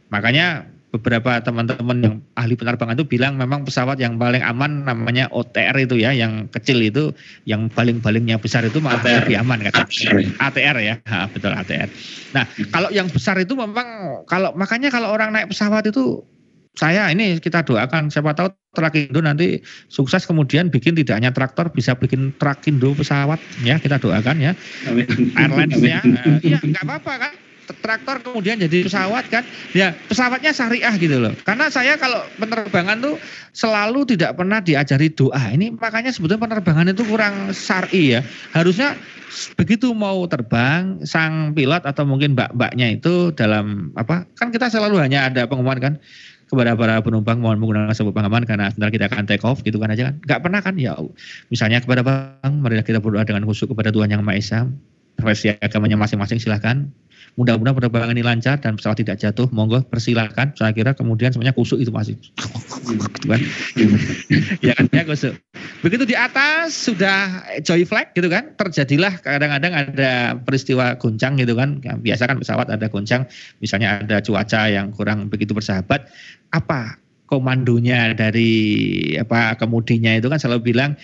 [0.07, 5.77] Makanya beberapa teman-teman yang ahli penerbangan itu bilang memang pesawat yang paling aman namanya OTR
[5.77, 7.13] itu ya, yang kecil itu,
[7.45, 9.15] yang baling-balingnya besar itu malah ATR.
[9.21, 9.85] lebih aman kata.
[10.41, 11.91] ATR ya, ha, betul ATR.
[12.33, 16.25] Nah kalau yang besar itu memang kalau makanya kalau orang naik pesawat itu
[16.73, 19.59] saya ini kita doakan siapa tahu Trakindo nanti
[19.89, 24.53] sukses kemudian bikin tidak hanya traktor bisa bikin Trakindo pesawat ya kita doakan ya
[25.35, 27.33] Airlines ya nggak apa-apa kan
[27.77, 29.43] traktor kemudian jadi pesawat kan.
[29.77, 31.33] Ya pesawatnya syariah gitu loh.
[31.45, 33.15] Karena saya kalau penerbangan tuh
[33.53, 35.53] selalu tidak pernah diajari doa.
[35.53, 38.21] Ini makanya sebetulnya penerbangan itu kurang syari ya.
[38.53, 38.97] Harusnya
[39.53, 45.29] begitu mau terbang sang pilot atau mungkin mbak-mbaknya itu dalam apa kan kita selalu hanya
[45.29, 45.95] ada pengumuman kan.
[46.49, 49.93] Kepada para penumpang mohon menggunakan sebuah pengaman karena sebentar kita akan take off gitu kan
[49.93, 50.15] aja kan.
[50.25, 50.73] Nggak pernah kan?
[50.81, 50.97] Ya
[51.53, 54.65] misalnya kepada bang mari kita berdoa dengan khusyuk kepada Tuhan yang Maha Esa.
[55.19, 56.87] Versi agamanya masing-masing silahkan
[57.39, 59.47] Mudah-mudahan penerbangan ini lancar dan pesawat tidak jatuh.
[59.55, 60.51] Monggo persilakan.
[60.59, 62.19] Saya kira kemudian semuanya kusuk itu masih.
[64.67, 65.39] ya kan ya kusuk.
[65.79, 68.51] Begitu di atas sudah joy flag gitu kan.
[68.59, 71.79] Terjadilah kadang-kadang ada peristiwa goncang gitu kan.
[71.79, 73.23] Ya, biasa kan pesawat ada goncang.
[73.63, 76.11] Misalnya ada cuaca yang kurang begitu bersahabat.
[76.51, 76.99] Apa
[77.31, 78.51] komandonya dari
[79.15, 80.99] apa kemudinya itu kan selalu bilang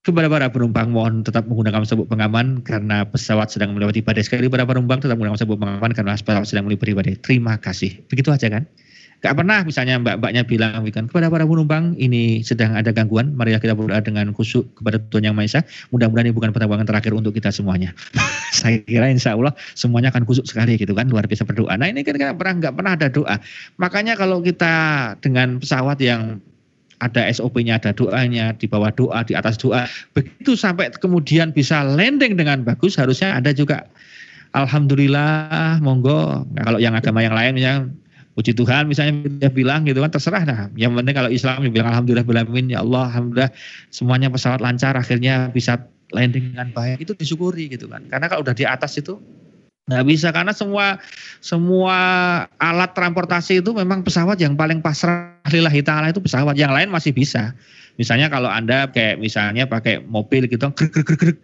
[0.00, 4.24] kepada para penumpang mohon tetap menggunakan sabuk pengaman karena pesawat sedang melewati badai.
[4.24, 7.14] Sekali para penumpang tetap menggunakan sabuk pengaman karena pesawat sedang melewati badai.
[7.20, 8.00] Terima kasih.
[8.08, 8.64] Begitu aja kan?
[9.20, 13.36] Gak pernah misalnya mbak-mbaknya bilang kan, kepada para penumpang ini sedang ada gangguan.
[13.36, 15.60] Mari kita berdoa dengan khusyuk kepada Tuhan Yang Maha Esa.
[15.92, 17.92] Mudah-mudahan ini bukan penerbangan terakhir untuk kita semuanya.
[18.56, 21.76] saya kira insya Allah semuanya akan kusuk sekali gitu kan luar biasa berdoa.
[21.76, 23.36] Nah ini kan pernah nggak pernah ada doa.
[23.76, 24.72] Makanya kalau kita
[25.20, 26.40] dengan pesawat yang
[27.00, 29.88] ada SOP-nya, ada doanya, di bawah doa, di atas doa.
[30.12, 33.88] Begitu sampai kemudian bisa landing dengan bagus, harusnya ada juga
[34.50, 36.42] Alhamdulillah, monggo.
[36.42, 37.86] Nah, kalau yang agama yang lain misalnya
[38.34, 40.66] puji Tuhan misalnya dia bilang gitu kan terserah nah.
[40.74, 43.50] Yang penting kalau Islam bilang alhamdulillah bilamin ya Allah alhamdulillah
[43.94, 48.02] semuanya pesawat lancar akhirnya bisa landing dengan baik itu disyukuri gitu kan.
[48.10, 49.22] Karena kalau udah di atas itu
[49.88, 51.00] nggak bisa karena semua
[51.40, 51.96] semua
[52.60, 55.38] alat transportasi itu memang pesawat yang paling pasrah.
[55.50, 57.56] Lillahi ta'ala itu pesawat yang lain masih bisa.
[57.96, 61.38] Misalnya kalau anda kayak misalnya pakai mobil gitu grek grek grek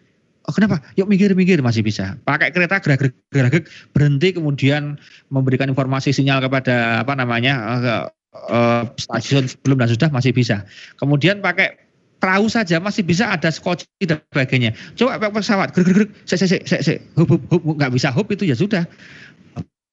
[0.47, 0.79] oh kenapa?
[0.95, 2.15] Yuk minggir minggir masih bisa.
[2.23, 4.97] Pakai kereta gerak gerak gerak berhenti kemudian
[5.29, 8.05] memberikan informasi sinyal kepada apa namanya uh,
[8.47, 10.63] uh, stasiun sebelum dan sudah masih bisa.
[10.97, 11.86] Kemudian pakai
[12.17, 14.73] perahu saja masih bisa ada skoci dan sebagainya.
[14.97, 18.27] Coba pesawat, grek grek se se se se se hub hub hub nggak bisa hub
[18.33, 18.89] itu ya sudah.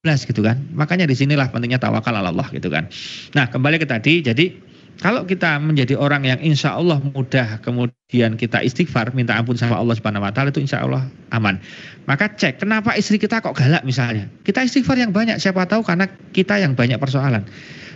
[0.03, 0.59] Belas gitu kan.
[0.75, 2.91] Makanya di sinilah pentingnya tawakal Allah gitu kan.
[3.35, 4.51] Nah kembali ke tadi, jadi
[4.99, 9.97] kalau kita menjadi orang yang insya Allah mudah kemudian kita istighfar minta ampun sama Allah
[9.97, 11.57] Subhanahu Wa Taala itu insya Allah aman.
[12.05, 14.29] Maka cek kenapa istri kita kok galak misalnya.
[14.45, 16.05] Kita istighfar yang banyak siapa tahu karena
[16.35, 17.47] kita yang banyak persoalan.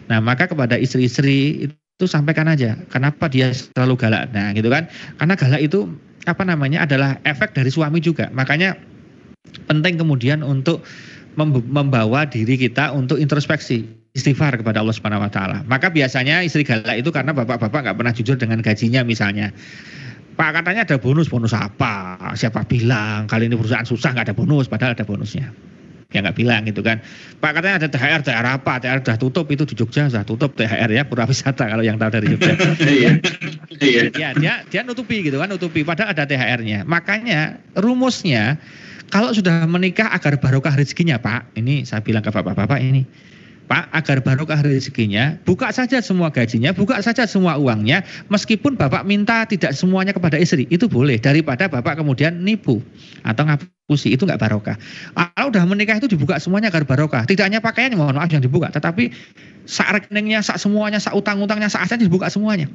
[0.10, 4.86] Nah maka kepada istri-istri itu sampaikan aja kenapa dia selalu galak nah gitu kan
[5.18, 5.90] karena galak itu
[6.30, 8.78] apa namanya adalah efek dari suami juga makanya
[9.66, 10.86] penting kemudian untuk
[11.42, 15.62] membawa diri kita untuk introspeksi istighfar kepada Allah Subhanahu wa taala.
[15.70, 19.54] Maka biasanya istri galak itu karena bapak-bapak nggak pernah jujur dengan gajinya misalnya.
[20.34, 22.18] Pak katanya ada bonus, bonus apa?
[22.34, 25.54] Siapa bilang kali ini perusahaan susah nggak ada bonus, padahal ada bonusnya
[26.12, 27.04] ya nggak bilang gitu kan.
[27.44, 28.80] Pak katanya ada THR, THR apa?
[28.80, 32.12] THR sudah tutup itu di Jogja sudah tutup THR ya pura wisata kalau yang tahu
[32.12, 32.54] dari Jogja.
[32.88, 33.12] Iya.
[33.78, 34.02] Iya.
[34.16, 36.88] ya, dia dia nutupi gitu kan, nutupi padahal ada THR-nya.
[36.88, 38.58] Makanya rumusnya
[39.12, 41.56] kalau sudah menikah agar barokah rezekinya, Pak.
[41.56, 43.08] Ini saya bilang ke Bapak-bapak ini
[43.68, 48.00] Pak, agar barokah rezekinya, buka saja semua gajinya, buka saja semua uangnya,
[48.32, 52.80] meskipun Bapak minta tidak semuanya kepada istri, itu boleh daripada Bapak kemudian nipu
[53.28, 54.80] atau ngapusi, itu nggak barokah.
[55.12, 57.28] Kalau udah menikah itu dibuka semuanya agar barokah.
[57.28, 59.12] Tidak hanya pakaiannya, mohon maaf yang dibuka, tetapi
[59.68, 62.72] sak rekeningnya, sak semuanya, sak utang-utangnya, sak asetnya dibuka semuanya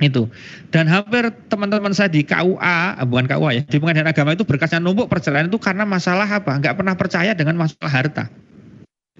[0.00, 0.32] itu
[0.72, 5.12] dan hampir teman-teman saya di KUA bukan KUA ya di pengadilan agama itu berkasnya numpuk
[5.12, 8.24] perceraian itu karena masalah apa nggak pernah percaya dengan masalah harta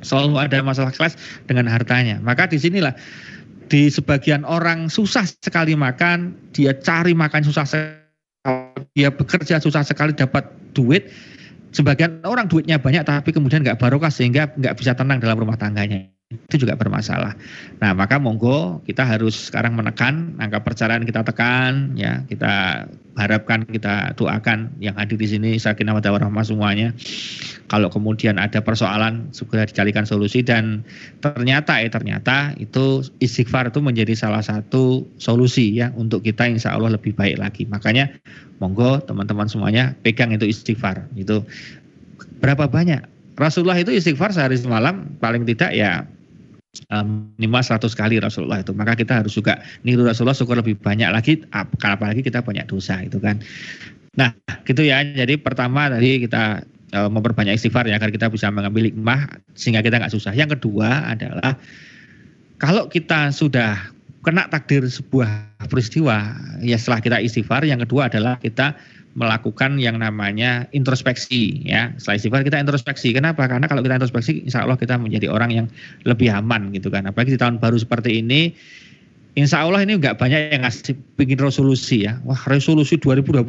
[0.01, 1.19] Selalu ada masalah kelas
[1.51, 2.23] dengan hartanya.
[2.23, 2.95] Maka di sinilah
[3.67, 10.15] di sebagian orang susah sekali makan, dia cari makan susah sekali, dia bekerja susah sekali
[10.15, 11.11] dapat duit.
[11.71, 16.11] Sebagian orang duitnya banyak tapi kemudian nggak barokah sehingga nggak bisa tenang dalam rumah tangganya
[16.31, 17.35] itu juga bermasalah.
[17.83, 22.87] Nah, maka monggo kita harus sekarang menekan angka perceraian kita tekan ya, kita
[23.19, 26.95] harapkan kita doakan yang hadir di sini sakinah wa warahmah semuanya.
[27.67, 30.87] Kalau kemudian ada persoalan segera dicarikan solusi dan
[31.19, 36.95] ternyata eh ternyata itu istighfar itu menjadi salah satu solusi ya untuk kita insya Allah
[36.95, 37.67] lebih baik lagi.
[37.67, 38.07] Makanya
[38.63, 41.11] monggo teman-teman semuanya pegang itu istighfar.
[41.19, 41.43] Itu
[42.39, 43.03] berapa banyak?
[43.35, 46.07] Rasulullah itu istighfar sehari semalam paling tidak ya
[47.37, 48.71] minimal 100 kali Rasulullah itu.
[48.71, 53.19] Maka kita harus juga niru Rasulullah syukur lebih banyak lagi apalagi kita banyak dosa itu
[53.19, 53.43] kan.
[54.15, 54.35] Nah,
[54.67, 55.03] gitu ya.
[55.03, 56.63] Jadi pertama tadi kita
[56.95, 60.31] uh, memperbanyak istighfar ya agar kita bisa mengambil hikmah sehingga kita nggak susah.
[60.35, 61.59] Yang kedua adalah
[62.63, 68.77] kalau kita sudah kena takdir sebuah peristiwa ya setelah kita istighfar yang kedua adalah kita
[69.19, 71.91] melakukan yang namanya introspeksi ya.
[71.99, 73.11] Setelah istighfar kita introspeksi.
[73.11, 73.47] Kenapa?
[73.51, 75.67] Karena kalau kita introspeksi insya Allah kita menjadi orang yang
[76.07, 77.07] lebih aman gitu kan.
[77.11, 78.55] Apalagi di tahun baru seperti ini
[79.39, 82.19] Insya Allah ini nggak banyak yang ngasih bikin resolusi ya.
[82.27, 83.47] Wah resolusi 2021.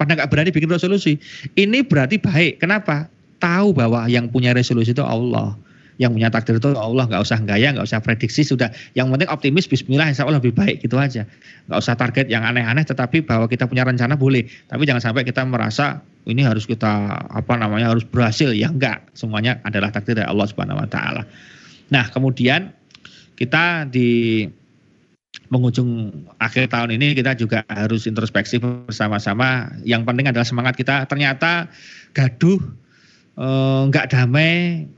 [0.00, 1.20] Pada nggak berani bikin resolusi.
[1.52, 2.64] Ini berarti baik.
[2.64, 3.08] Kenapa?
[3.40, 5.56] Tahu bahwa yang punya resolusi itu Allah
[6.00, 8.72] yang punya takdir itu Allah nggak usah gaya nggak usah prediksi sudah.
[8.96, 11.28] Yang penting optimis Bismillah insya Allah lebih baik gitu aja.
[11.68, 14.48] Nggak usah target yang aneh-aneh tetapi bahwa kita punya rencana boleh.
[14.72, 18.48] Tapi jangan sampai kita merasa ini harus kita apa namanya harus berhasil.
[18.56, 21.22] Ya enggak semuanya adalah takdir dari Allah Subhanahu Wa Taala.
[21.92, 22.72] Nah kemudian
[23.36, 24.48] kita di
[25.52, 26.08] mengunjung
[26.40, 29.68] akhir tahun ini kita juga harus introspeksi bersama-sama.
[29.84, 31.04] Yang penting adalah semangat kita.
[31.04, 31.68] Ternyata
[32.16, 32.60] gaduh
[33.36, 34.88] eh, nggak damai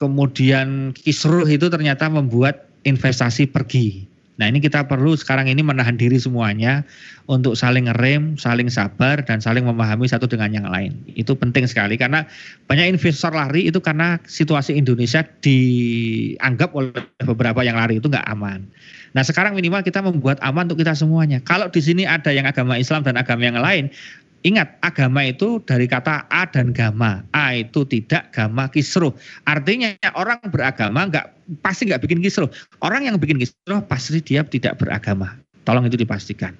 [0.00, 4.08] kemudian kisruh itu ternyata membuat investasi pergi.
[4.40, 6.80] Nah ini kita perlu sekarang ini menahan diri semuanya
[7.28, 10.96] untuk saling ngerem, saling sabar dan saling memahami satu dengan yang lain.
[11.12, 12.24] Itu penting sekali karena
[12.64, 18.64] banyak investor lari itu karena situasi Indonesia dianggap oleh beberapa yang lari itu nggak aman.
[19.12, 21.44] Nah sekarang minimal kita membuat aman untuk kita semuanya.
[21.44, 23.92] Kalau di sini ada yang agama Islam dan agama yang lain,
[24.40, 27.20] Ingat, agama itu dari kata A dan gama.
[27.36, 29.12] A itu tidak, gama kisruh.
[29.44, 32.48] Artinya orang beragama nggak pasti nggak bikin kisruh.
[32.80, 35.36] Orang yang bikin kisruh pasti dia tidak beragama.
[35.68, 36.56] Tolong itu dipastikan.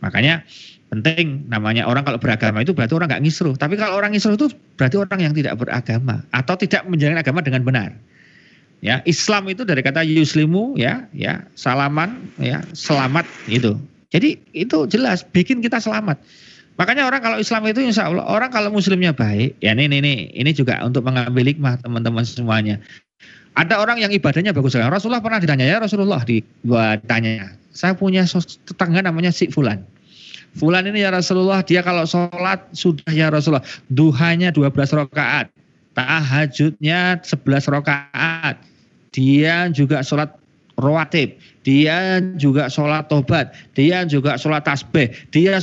[0.00, 0.40] Makanya
[0.88, 3.54] penting namanya orang kalau beragama itu berarti orang nggak ngisruh.
[3.60, 4.48] Tapi kalau orang ngisruh itu
[4.80, 7.90] berarti orang yang tidak beragama atau tidak menjalani agama dengan benar.
[8.78, 13.74] Ya, Islam itu dari kata yuslimu ya, ya, salaman ya, selamat itu.
[14.14, 16.16] Jadi itu jelas bikin kita selamat.
[16.78, 20.50] Makanya orang kalau Islam itu insya Allah orang kalau muslimnya baik, ya ini ini ini
[20.54, 22.78] juga untuk mengambil hikmah teman-teman semuanya.
[23.58, 24.86] Ada orang yang ibadahnya bagus sekali.
[24.86, 28.22] Rasulullah pernah ditanya ya Rasulullah ditanya, saya punya
[28.62, 29.82] tetangga namanya si Fulan.
[30.54, 35.50] Fulan ini ya Rasulullah dia kalau sholat sudah ya Rasulullah duhanya 12 rakaat,
[35.98, 38.54] tahajudnya 11 rakaat,
[39.10, 40.30] dia juga sholat
[40.78, 41.34] rawatib,
[41.66, 45.58] dia juga sholat tobat, dia juga sholat tasbih, dia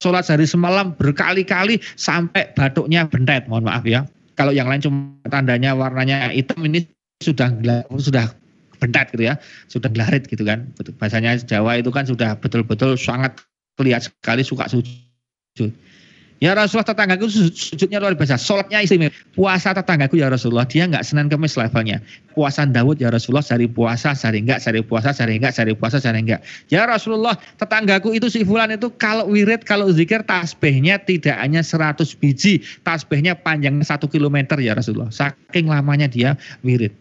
[0.00, 3.48] sholat sehari semalam berkali-kali sampai batuknya bentet.
[3.48, 4.04] Mohon maaf ya.
[4.36, 6.84] Kalau yang lain cuma tandanya warnanya hitam ini
[7.24, 7.48] sudah
[7.96, 8.28] sudah
[8.76, 9.40] bentet gitu ya,
[9.72, 10.68] sudah gelarit gitu kan.
[11.00, 13.40] Bahasanya Jawa itu kan sudah betul-betul sangat
[13.80, 15.72] kelihatan sekali suka sujud.
[16.36, 18.36] Ya Rasulullah tetanggaku sujudnya luar biasa.
[18.36, 19.08] Sholatnya istimewa.
[19.32, 20.68] Puasa tetanggaku ya Rasulullah.
[20.68, 22.04] Dia nggak Senin Kemis levelnya.
[22.36, 23.40] Puasa Dawud ya Rasulullah.
[23.40, 24.60] Sehari puasa, sehari enggak.
[24.60, 25.56] Sehari puasa, sehari enggak.
[25.56, 26.44] Sehari puasa, sehari enggak.
[26.68, 32.04] Ya Rasulullah tetanggaku itu si Fulan itu kalau wirid, kalau zikir tasbihnya tidak hanya 100
[32.20, 32.60] biji.
[32.84, 35.08] Tasbihnya panjangnya 1 kilometer ya Rasulullah.
[35.08, 36.92] Saking lamanya dia wirid.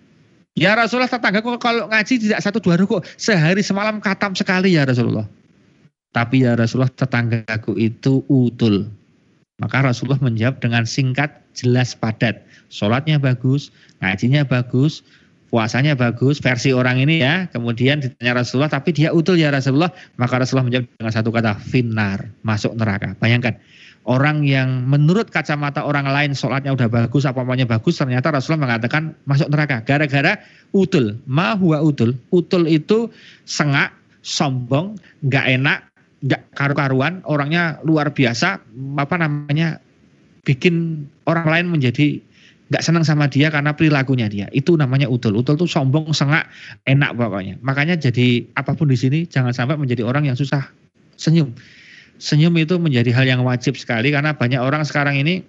[0.55, 3.03] Ya Rasulullah tetanggaku kalau ngaji tidak satu dua ruku.
[3.19, 5.27] Sehari semalam katam sekali ya Rasulullah.
[6.15, 8.87] Tapi ya Rasulullah tetanggaku itu utul
[9.55, 12.43] maka Rasulullah menjawab dengan singkat, jelas, padat.
[12.67, 13.71] Sholatnya bagus,
[14.03, 14.99] ngajinya bagus,
[15.47, 17.47] puasanya bagus, versi orang ini ya.
[17.55, 19.95] Kemudian ditanya Rasulullah, tapi dia utul ya Rasulullah.
[20.19, 23.15] Maka Rasulullah menjawab dengan satu kata, finar, masuk neraka.
[23.15, 23.55] Bayangkan,
[24.03, 29.15] orang yang menurut kacamata orang lain sholatnya udah bagus, apa namanya bagus, ternyata Rasulullah mengatakan
[29.23, 29.87] masuk neraka.
[29.87, 30.35] Gara-gara
[30.75, 32.11] utul, ma huwa utul.
[32.35, 33.07] Utul itu
[33.47, 35.79] sengak, sombong, nggak enak,
[36.23, 38.61] nggak karu-karuan, orangnya luar biasa,
[38.95, 39.83] apa namanya,
[40.47, 42.21] bikin orang lain menjadi
[42.65, 44.47] nggak senang sama dia karena perilakunya dia.
[44.55, 45.37] Itu namanya utul.
[45.37, 46.49] Utul tuh sombong, sengak,
[46.87, 47.61] enak pokoknya.
[47.61, 50.65] Makanya jadi apa pun di sini jangan sampai menjadi orang yang susah
[51.19, 51.53] senyum.
[52.15, 55.43] Senyum itu menjadi hal yang wajib sekali karena banyak orang sekarang ini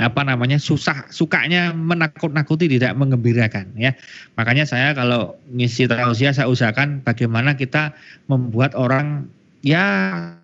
[0.00, 3.92] apa namanya susah sukanya menakut-nakuti tidak mengembirakan ya
[4.38, 7.92] makanya saya kalau ngisi tausiah saya usahakan bagaimana kita
[8.30, 9.28] membuat orang
[9.62, 9.84] ya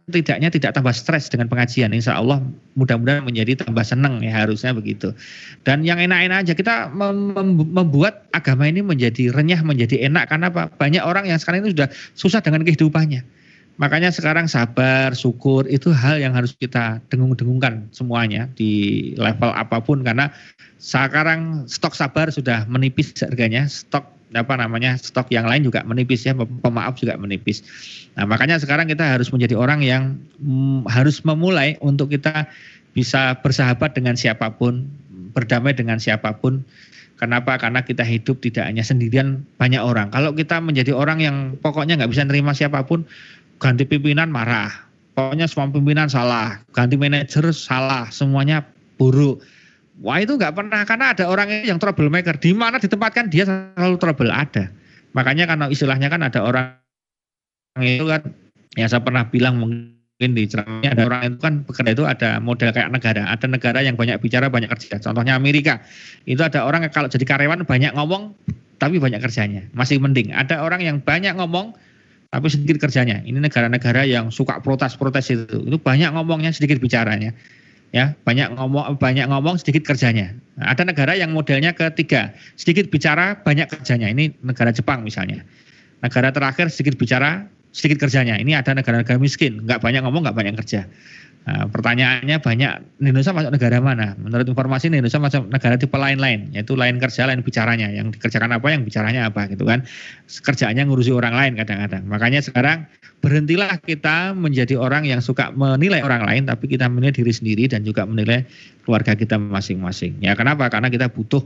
[0.08, 1.92] tidaknya tidak tambah stres dengan pengajian.
[1.92, 2.40] Insya Allah
[2.78, 5.12] mudah-mudahan menjadi tambah senang ya harusnya begitu.
[5.66, 7.34] Dan yang enak-enak aja kita mem
[7.68, 10.72] membuat agama ini menjadi renyah, menjadi enak karena apa?
[10.78, 13.22] Banyak orang yang sekarang itu sudah susah dengan kehidupannya.
[13.78, 20.02] Makanya sekarang sabar, syukur itu hal yang harus kita dengung-dengungkan semuanya di level apa pun
[20.02, 20.34] karena
[20.82, 26.36] sekarang stok sabar sudah menipis harganya, stok apa namanya stok yang lain juga menipis ya
[26.36, 27.64] pemaaf juga menipis.
[28.18, 32.44] Nah makanya sekarang kita harus menjadi orang yang mm, harus memulai untuk kita
[32.92, 34.84] bisa bersahabat dengan siapa pun,
[35.32, 36.60] berdamai dengan siapa pun.
[37.18, 37.58] Kenapa?
[37.58, 40.14] Karena kita hidup tidak hanya sendirian banyak orang.
[40.14, 43.02] Kalau kita menjadi orang yang pokoknya nggak bisa nerima siapa pun,
[43.58, 44.70] ganti pimpinan marah.
[45.18, 48.62] Pokoknya semua pimpinan salah, ganti manajer salah, semuanya
[48.94, 49.42] buruk
[49.98, 54.30] Wah itu nggak pernah karena ada orang yang troublemaker di mana ditempatkan dia selalu trouble
[54.30, 54.70] ada.
[55.10, 56.78] Makanya karena istilahnya kan ada orang
[57.82, 58.22] itu kan
[58.78, 62.70] ya saya pernah bilang mungkin di ceramahnya ada orang itu kan bekerja itu ada model
[62.70, 63.26] kayak negara.
[63.26, 65.02] Ada negara yang banyak bicara banyak kerja.
[65.02, 65.82] Contohnya Amerika.
[66.30, 68.38] Itu ada orang yang kalau jadi karyawan banyak ngomong
[68.78, 69.66] tapi banyak kerjanya.
[69.74, 70.30] Masih mending.
[70.30, 71.74] Ada orang yang banyak ngomong
[72.30, 73.18] tapi sedikit kerjanya.
[73.26, 75.58] Ini negara-negara yang suka protes-protes itu.
[75.66, 77.34] Itu banyak ngomongnya sedikit bicaranya
[77.94, 80.34] ya banyak ngomong banyak ngomong sedikit kerjanya.
[80.60, 84.10] Nah, ada negara yang modelnya ketiga, sedikit bicara banyak kerjanya.
[84.12, 85.44] Ini negara Jepang misalnya.
[86.04, 88.40] Negara terakhir sedikit bicara sedikit kerjanya.
[88.40, 90.88] Ini ada negara-negara miskin, nggak banyak ngomong nggak banyak kerja.
[91.48, 94.12] Nah, pertanyaannya banyak Indonesia masuk negara mana?
[94.20, 97.88] Menurut informasi Indonesia masuk negara tipe lain-lain, yaitu lain kerja, lain bicaranya.
[97.88, 99.80] Yang dikerjakan apa, yang bicaranya apa gitu kan.
[100.28, 102.04] Kerjaannya ngurusi orang lain kadang-kadang.
[102.04, 102.84] Makanya sekarang
[103.24, 107.80] berhentilah kita menjadi orang yang suka menilai orang lain, tapi kita menilai diri sendiri dan
[107.80, 108.44] juga menilai
[108.84, 110.20] keluarga kita masing-masing.
[110.20, 110.68] Ya kenapa?
[110.68, 111.40] Karena kita butuh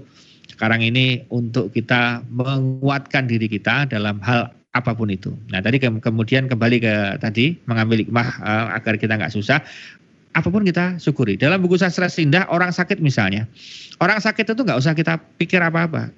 [0.51, 5.37] sekarang ini untuk kita menguatkan diri kita dalam hal apa pun itu.
[5.53, 9.61] Nah tadi ke, kemudian kembali ke tadi mengambil hikmah uh, agar kita nggak susah.
[10.33, 11.37] Apa pun kita syukuri.
[11.37, 13.45] Dalam buku sastra indah orang sakit misalnya,
[14.01, 16.09] orang sakit itu nggak usah kita pikir apa-apa.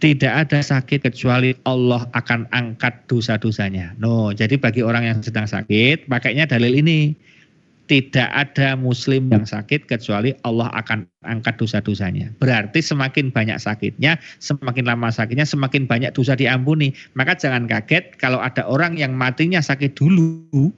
[0.00, 3.96] Tidak ada sakit kecuali Allah akan angkat dosa-dosanya.
[3.96, 7.16] No, jadi bagi orang yang sedang sakit, pakainya dalil ini.
[7.90, 12.30] Tidak ada muslim yang sakit kecuali Allah akan angkat dosa-dosanya.
[12.38, 16.94] Berarti semakin banyak sakitnya, semakin lama sakitnya, semakin banyak dosa diampuni.
[17.18, 20.70] Maka jangan kaget kalau ada orang yang matinya sakit dulu,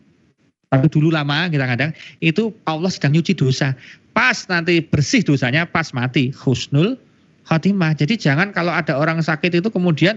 [0.73, 1.93] tapi dulu lama kita kadang
[2.25, 3.77] itu Allah sedang nyuci dosa.
[4.17, 6.97] Pas nanti bersih dosanya, pas mati husnul
[7.45, 7.93] khotimah.
[7.93, 10.17] Jadi jangan kalau ada orang sakit itu kemudian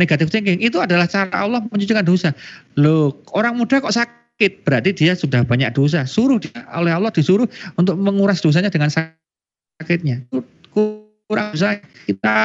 [0.00, 2.32] negatif thinking itu adalah cara Allah mencucikan dosa.
[2.80, 4.19] Loh, orang muda kok sakit?
[4.40, 6.08] Sakit, berarti dia sudah banyak dosa.
[6.08, 7.44] Suruh dia, oleh Allah disuruh
[7.76, 10.24] untuk menguras dosanya dengan sakitnya.
[10.72, 11.76] Kurang dosa,
[12.08, 12.38] kita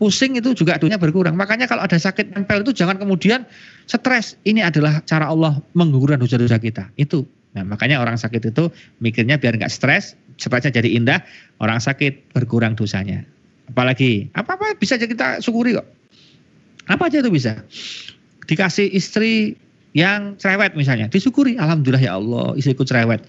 [0.00, 1.36] pusing itu juga dunia berkurang.
[1.36, 3.44] Makanya kalau ada sakit nempel itu jangan kemudian
[3.84, 4.40] stres.
[4.48, 6.88] Ini adalah cara Allah menggugurkan dosa-dosa kita.
[6.96, 7.28] Itu.
[7.52, 8.72] Nah, makanya orang sakit itu
[9.04, 11.20] mikirnya biar nggak stres, stresnya jadi indah,
[11.60, 13.28] orang sakit berkurang dosanya.
[13.68, 15.84] Apalagi, apa-apa bisa kita syukuri kok.
[16.88, 17.60] Apa aja itu bisa.
[18.46, 19.58] Dikasih istri
[19.96, 23.24] yang cerewet misalnya, disyukuri, alhamdulillah ya Allah, istriku cerewet.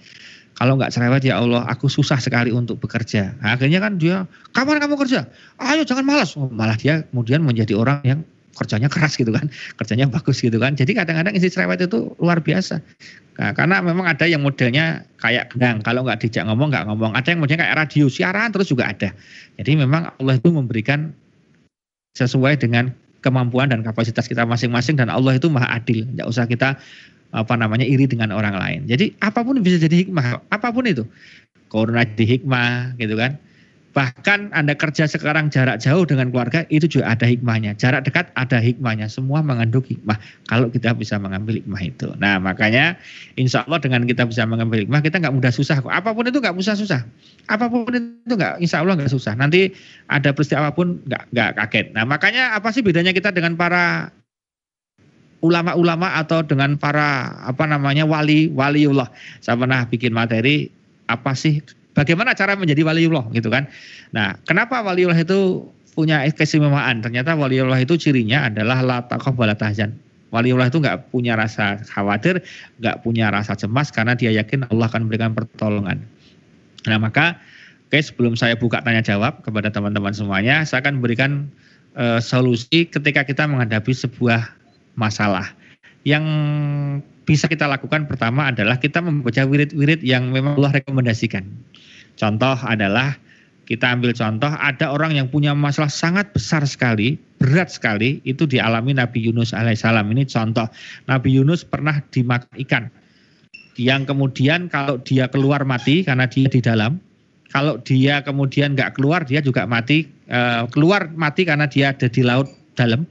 [0.52, 3.32] Kalau nggak cerewet ya Allah, aku susah sekali untuk bekerja.
[3.40, 5.24] Nah, akhirnya kan dia, kapan kamu kerja?
[5.56, 6.36] Ayo jangan malas.
[6.36, 8.20] Oh, malah dia kemudian menjadi orang yang
[8.52, 9.48] kerjanya keras gitu kan,
[9.80, 10.76] kerjanya bagus gitu kan.
[10.76, 12.84] Jadi kadang-kadang istri cerewet itu luar biasa.
[13.40, 17.16] Nah, karena memang ada yang modelnya kayak gendang, kalau nggak dijak ngomong nggak ngomong.
[17.16, 19.16] Ada yang modelnya kayak radio siaran terus juga ada.
[19.56, 21.16] Jadi memang Allah itu memberikan
[22.18, 26.06] sesuai dengan kemampuan dan kapasitas kita masing-masing dan Allah itu maha adil.
[26.06, 26.78] Tidak usah kita
[27.34, 28.80] apa namanya iri dengan orang lain.
[28.88, 31.04] Jadi apa pun bisa jadi hikmah, apa pun itu.
[31.68, 33.36] Corona jadi hikmah gitu kan.
[33.96, 37.72] Bahkan Anda kerja sekarang jarak jauh dengan keluarga itu juga ada hikmahnya.
[37.80, 39.08] Jarak dekat ada hikmahnya.
[39.08, 42.12] Semua mengandung hikmah kalau kita bisa mengambil hikmah itu.
[42.20, 43.00] Nah makanya
[43.40, 45.80] insya Allah dengan kita bisa mengambil hikmah kita nggak mudah susah.
[45.88, 47.00] Apa pun itu nggak usah susah.
[47.48, 49.32] Apa pun itu nggak insya Allah nggak susah.
[49.34, 49.72] Nanti
[50.12, 51.86] ada peristiwa apa pun nggak nggak kaget.
[51.96, 54.12] Nah makanya apa sih bedanya kita dengan para
[55.40, 59.08] ulama-ulama atau dengan para apa namanya wali waliullah.
[59.40, 60.68] Saya pernah bikin materi
[61.08, 61.62] apa sih
[61.98, 63.66] bagaimana cara menjadi waliullah gitu kan.
[64.14, 65.66] Nah, kenapa waliullah itu
[65.98, 67.02] punya keistimewaan?
[67.02, 69.98] Ternyata waliullah itu cirinya adalah la taqabbala tahzan.
[70.30, 72.44] Waliullah itu nggak punya rasa khawatir,
[72.78, 76.04] nggak punya rasa cemas karena dia yakin Allah akan memberikan pertolongan.
[76.86, 77.40] Nah, maka
[77.88, 81.48] oke sebelum saya buka tanya jawab kepada teman-teman semuanya, saya akan berikan
[81.96, 84.52] uh, solusi ketika kita menghadapi sebuah
[84.94, 85.48] masalah.
[86.04, 86.24] Yang
[87.28, 91.44] bisa kita lakukan pertama adalah kita membaca wirid-wirid yang memang Allah rekomendasikan.
[92.18, 93.14] Contoh adalah
[93.68, 98.96] kita ambil contoh ada orang yang punya masalah sangat besar sekali, berat sekali itu dialami
[98.96, 100.08] Nabi Yunus alaihissalam.
[100.08, 100.66] Ini contoh
[101.04, 102.84] Nabi Yunus pernah dimakan ikan.
[103.76, 106.96] Yang kemudian kalau dia keluar mati karena dia di dalam,
[107.52, 112.24] kalau dia kemudian nggak keluar dia juga mati, uh, keluar mati karena dia ada di
[112.24, 113.04] laut dalam.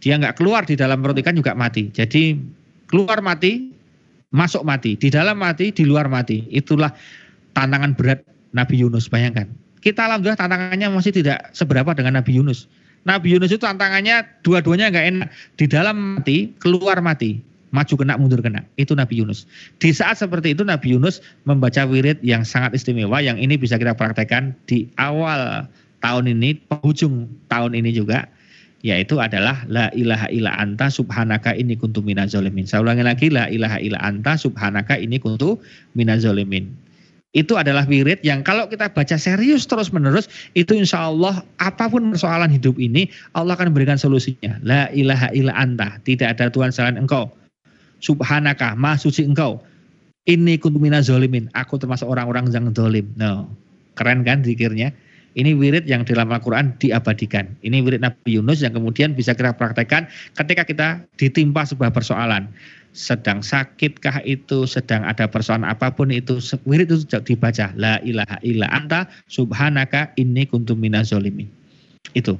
[0.00, 1.92] Dia nggak keluar di dalam perut ikan juga mati.
[1.92, 2.40] Jadi
[2.88, 3.68] keluar mati,
[4.32, 6.48] masuk mati, di dalam mati, di luar mati.
[6.48, 6.88] Itulah
[7.52, 9.46] tantangan berat Nabi Yunus bayangkan.
[9.80, 12.68] Kita alhamdulillah tantangannya masih tidak seberapa dengan Nabi Yunus.
[13.08, 15.28] Nabi Yunus itu tantangannya dua-duanya nggak enak.
[15.56, 17.40] Di dalam mati, keluar mati.
[17.70, 18.66] Maju kena, mundur kena.
[18.76, 19.46] Itu Nabi Yunus.
[19.78, 23.22] Di saat seperti itu Nabi Yunus membaca wirid yang sangat istimewa.
[23.22, 25.64] Yang ini bisa kita praktekkan di awal
[26.02, 28.26] tahun ini, penghujung tahun ini juga.
[28.80, 32.64] Yaitu adalah La ilaha illa anta subhanaka ini kuntu minazolimin.
[32.64, 35.60] Saya ulangi lagi La ilaha illa anta subhanaka ini kuntu
[35.92, 36.89] minazolimin
[37.30, 40.26] itu adalah wirid yang kalau kita baca serius terus menerus
[40.58, 43.06] itu insya Allah apa pun persoalan hidup ini
[43.38, 44.58] Allah akan memberikan solusinya.
[44.66, 46.02] La ilaha illa anta.
[46.02, 47.30] Tidak ada Tuhan selain engkau.
[48.02, 49.62] Subhanaka ma suci engkau.
[50.26, 53.46] Ini kuntumina zolimin aku termasuk orang-orang yang zolim no.
[53.94, 54.90] Keren kan zikirnya
[55.40, 57.48] ini wirid yang dalam Al-Quran diabadikan.
[57.64, 60.04] Ini wirid Nabi Yunus yang kemudian bisa kita praktekkan
[60.36, 62.52] ketika kita ditimpa sebuah persoalan
[62.92, 67.72] sedang sakitkah itu, sedang ada persoalan apa pun itu, wirid itu dibaca.
[67.78, 71.48] La ilaha illa anta subhanaka inni kuntum minazolimin.
[72.12, 72.36] Itu.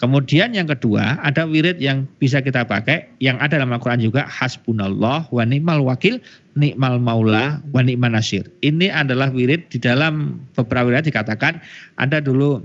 [0.00, 5.28] Kemudian yang kedua, ada wirid yang bisa kita pakai, yang ada dalam Al-Quran juga, hasbunallah
[5.28, 6.16] wa ni'mal wakil,
[6.56, 8.48] ni'mal maula wa ni'mal nasir.
[8.64, 11.60] Ini adalah wirid di dalam beberapa wirid dikatakan,
[12.00, 12.64] ada dulu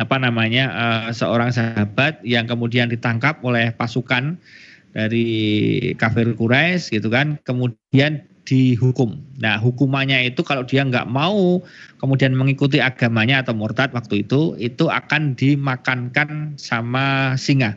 [0.00, 4.40] apa namanya uh, seorang sahabat yang kemudian ditangkap oleh pasukan
[4.96, 5.28] dari
[6.00, 9.18] kafir Quraisy gitu kan kemudian dihukum.
[9.42, 11.60] Nah hukumannya itu kalau dia nggak mau
[11.98, 17.74] kemudian mengikuti agamanya atau murtad waktu itu itu akan dimakankan sama singa.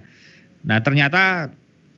[0.64, 1.50] Nah ternyata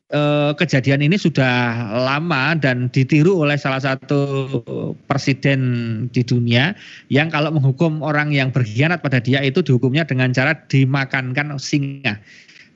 [0.10, 4.64] eh, kejadian ini sudah lama dan ditiru oleh salah satu
[5.06, 5.62] presiden
[6.16, 6.72] di dunia
[7.12, 12.24] yang kalau menghukum orang yang berkhianat pada dia itu dihukumnya dengan cara dimakankan singa.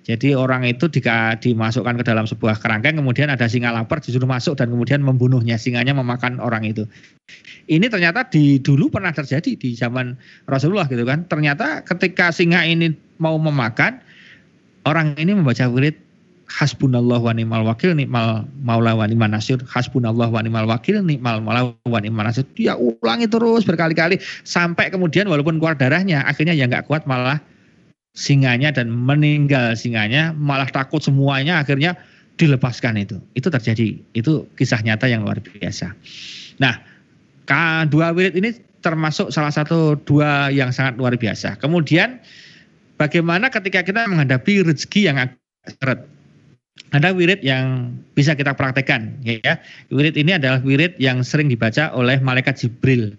[0.06, 4.53] Jadi orang itu jika dimasukkan ke dalam sebuah kerangkeng, kemudian ada singa lapar disuruh masuk
[4.53, 6.86] dan kemudian membunuhnya, singanya memakan orang itu.
[7.66, 10.14] Ini ternyata di dulu pernah terjadi di zaman
[10.45, 11.26] Rasulullah gitu kan.
[11.26, 13.97] Ternyata ketika singa ini mau memakan,
[14.86, 15.97] orang ini membaca wirid
[16.45, 21.74] hasbunallah wa ni'mal wakil ni'mal maula wa ni'mal nasir hasbunallah wa ni'mal wakil ni'mal maula
[21.89, 26.86] wa ni'mal nasir dia ulangi terus berkali-kali sampai kemudian walaupun keluar darahnya akhirnya ya nggak
[26.86, 27.41] kuat malah
[28.16, 31.99] singanya dan meninggal singanya malah takut semuanya akhirnya
[32.39, 33.20] dilepaskan itu.
[33.36, 33.99] Itu terjadi.
[34.16, 35.91] Itu kisah nyata yang luar biasa.
[36.63, 36.80] Nah
[37.91, 41.59] dua wirid ini termasuk salah satu dua yang sangat luar biasa.
[41.59, 42.24] Kemudian
[42.95, 45.18] bagaimana ketika kita menghadapi rezeki yang
[45.68, 46.07] seret?
[46.91, 49.59] Ada wirid yang bisa kita praktekkan ya.
[49.91, 53.16] Wirid ini adalah wirid yang sering dibaca oleh malaikat Jibril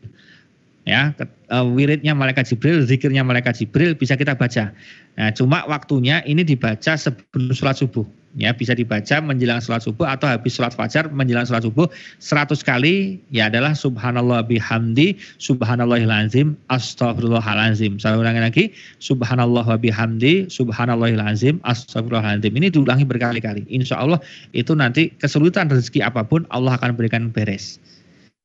[0.87, 1.13] ya
[1.51, 4.71] uh, wiridnya malaikat Jibril, zikirnya malaikat Jibril bisa kita baca.
[5.17, 8.07] Nah, cuma waktunya ini dibaca sebelum sholat subuh.
[8.37, 11.89] Ya, bisa dibaca menjelang sholat subuh atau habis sholat fajar menjelang sholat subuh
[12.21, 17.97] 100 kali ya adalah subhanallah bihamdi subhanallahil azim astagfirullahalazim.
[17.97, 18.65] Saya ulangi lagi
[19.01, 22.53] subhanallah bihamdi subhanallahil azim astagfirullahalazim.
[22.53, 23.65] Ini diulangi berkali-kali.
[23.73, 24.21] Insya Allah
[24.53, 27.81] itu nanti kesulitan rezeki apa pun Allah akan berikan beres.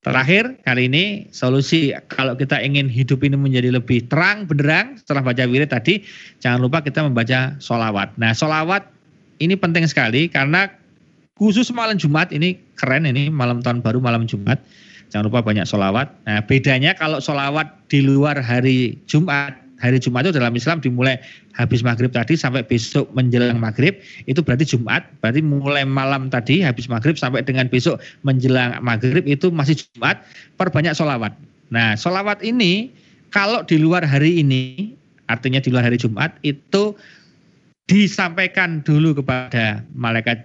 [0.01, 5.45] Terakhir kali ini solusi kalau kita ingin hidup ini menjadi lebih terang benderang setelah baca
[5.45, 6.01] wirid tadi
[6.41, 8.09] jangan lupa kita membaca solawat.
[8.17, 8.89] Nah solawat
[9.37, 10.73] ini penting sekali karena
[11.37, 14.57] khusus malam Jumat ini keren ini malam tahun baru malam Jumat
[15.13, 16.09] jangan lupa banyak solawat.
[16.25, 21.17] Nah bedanya kalau solawat di luar hari Jumat hari Jumat itu dalam Islam dimulai
[21.57, 23.97] habis maghrib tadi sampai besok menjelang maghrib.
[24.29, 29.49] Itu berarti Jumat berarti mulai malam tadi habis maghrib sampai dengan besok menjelang maghrib itu
[29.49, 30.21] masih Jumat
[30.55, 31.33] perbanyak solawat
[31.71, 32.91] nah solawat ini
[33.31, 34.91] kalau di luar hari ini
[35.31, 36.93] artinya di luar hari Jumat itu
[37.87, 40.43] disampaikan dulu kepada malaikat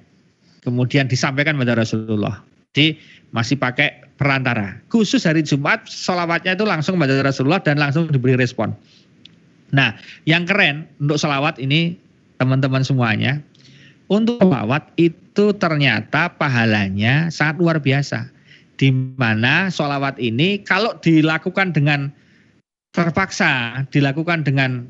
[0.63, 2.43] kemudian disampaikan kepada Rasulullah.
[2.75, 2.99] Jadi
[3.31, 4.79] masih pakai perantara.
[4.91, 8.75] Khusus hari Jumat solawatnya itu langsung kepada Rasulullah dan langsung diberi respon
[9.75, 9.99] Nah,
[10.29, 11.99] yang keren untuk selawat ini
[12.39, 13.43] teman-teman semuanya,
[14.07, 18.31] untuk selawat itu ternyata pahalanya sangat luar biasa.
[18.77, 22.13] Di mana solawat ini kalau dilakukan dengan
[22.93, 24.85] terpaksa, dilakukan dengan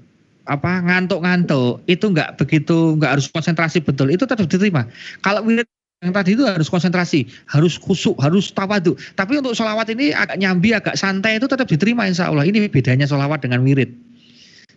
[0.46, 4.86] apa ngantuk-ngantuk, itu nggak begitu, nggak harus konsentrasi betul, itu tetap diterima.
[5.22, 5.66] Kalau wirid
[6.04, 8.94] yang tadi itu harus konsentrasi, harus kusuk, harus tawadu.
[9.18, 12.46] Tapi untuk solawat ini agak nyambi, agak santai itu tetap diterima insya Allah.
[12.46, 14.05] Ini bedanya solawat dengan wirid.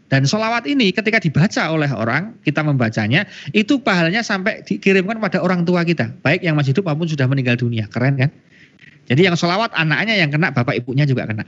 [0.10, 5.64] Dan solawat ini ketika dibaca oleh orang, kita membacanya, itu pahalanya sampai dikirimkan pada orang
[5.70, 6.10] tua kita.
[6.26, 7.86] Baik yang masih hidup maupun sudah meninggal dunia.
[7.86, 8.34] Keren kan?
[9.06, 11.46] Jadi yang solawat anaknya yang kena, bapak ibunya juga kena.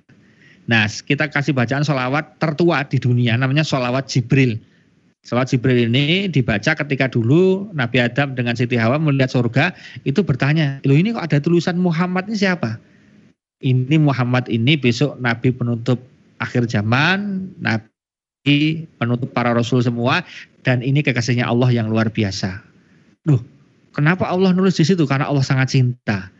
[0.70, 4.62] Nah kita kasih bacaan solawat tertua di dunia, namanya solawat Jibril.
[5.26, 9.74] Solawat Jibril ini dibaca ketika dulu Nabi Adam dengan Siti Hawa melihat surga,
[10.06, 12.78] itu bertanya, loh ini kok ada tulisan Muhammad ini siapa?
[13.62, 16.02] Ini Muhammad ini besok Nabi penutup
[16.42, 17.91] akhir zaman, Nabi
[18.98, 20.26] penutup para rasul semua
[20.66, 22.62] dan ini kekasihnya Allah yang luar biasa.
[23.26, 23.42] Duh,
[23.94, 25.06] kenapa Allah nulis di situ?
[25.06, 26.34] Karena Allah sangat cinta.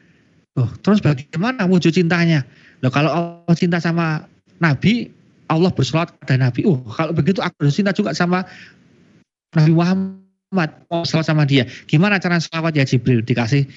[0.58, 2.42] Duh, terus bagaimana wujud cintanya?
[2.82, 4.26] Loh, kalau Allah cinta sama
[4.58, 5.14] Nabi,
[5.48, 6.66] Allah bersolat kepada Nabi.
[6.66, 8.44] Oh, kalau begitu aku harus cinta juga sama
[9.54, 10.70] Nabi Muhammad.
[10.90, 11.70] Mau sama dia.
[11.86, 13.22] Gimana cara selawat ya Jibril?
[13.22, 13.70] Dikasih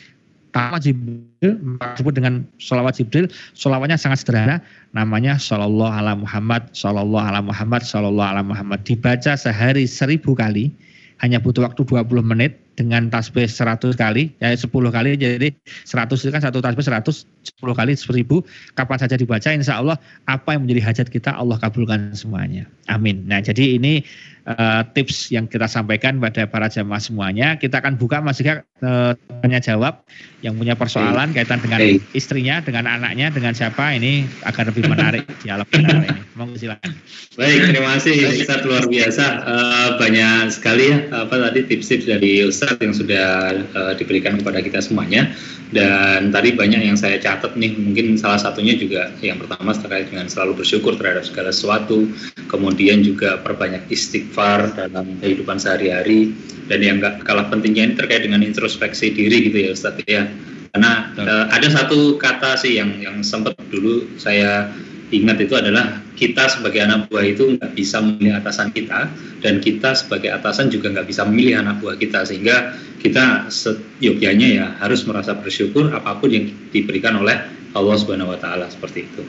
[0.55, 1.59] pertama Jibril
[1.99, 3.27] disebut dengan sholawat Jibril.
[3.59, 4.63] Sholawatnya sangat sederhana
[4.95, 8.87] namanya Shallallahu ala Muhammad Shallallahu ala Muhammad Shallallahu ala Muhammad.
[8.87, 10.71] Dibaca sehari seribu kali
[11.19, 15.49] hanya butuh waktu 20 menit dengan tasbih 100 kali, ya 10 kali jadi
[15.87, 17.27] 100 itu kan satu tasbih 100,
[17.63, 18.45] 10 kali 1000,
[18.75, 19.97] kapan saja dibaca insya Allah
[20.27, 22.67] apa yang menjadi hajat kita Allah kabulkan semuanya.
[22.91, 23.25] Amin.
[23.25, 24.05] Nah jadi ini
[24.49, 27.57] uh, tips yang kita sampaikan pada para jamaah semuanya.
[27.57, 30.05] Kita akan buka Mas Ika uh, tanya jawab
[30.45, 31.43] yang punya persoalan hey.
[31.43, 32.01] kaitan dengan hey.
[32.13, 36.21] istrinya, dengan anaknya, dengan siapa ini agar lebih menarik dialog kita ini.
[36.37, 36.93] Monggo silakan.
[37.35, 39.25] Baik, terima kasih Ustaz luar biasa.
[39.45, 43.29] Uh, banyak sekali ya apa tadi tips-tips dari Ustaz Ustadz yang sudah
[43.77, 45.31] uh, diberikan kepada kita semuanya.
[45.69, 50.31] Dan tadi banyak yang saya catat nih mungkin salah satunya juga yang pertama terkait dengan
[50.31, 52.07] selalu bersyukur terhadap segala sesuatu
[52.47, 56.33] kemudian juga perbanyak istighfar dalam kehidupan sehari-hari.
[56.65, 60.25] Dan yang gak kalah pentingnya ini terkait dengan introspeksi diri gitu ya Ustadz ya.
[60.73, 64.73] Karena uh, ada satu kata sih yang yang sempat dulu saya
[65.15, 69.11] ingat itu adalah kita sebagai anak buah itu nggak bisa memilih atasan kita
[69.43, 74.67] dan kita sebagai atasan juga nggak bisa memilih anak buah kita sehingga kita seyogyanya ya
[74.83, 77.37] harus merasa bersyukur apa pun yang diberikan oleh
[77.75, 79.23] Allah Subhanahu Wa Taala seperti itu.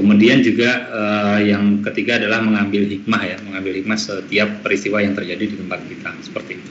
[0.00, 5.44] Kemudian juga uh, yang ketiga adalah mengambil hikmah ya, mengambil hikmah setiap peristiwa yang terjadi
[5.44, 6.70] di tempat kita seperti itu.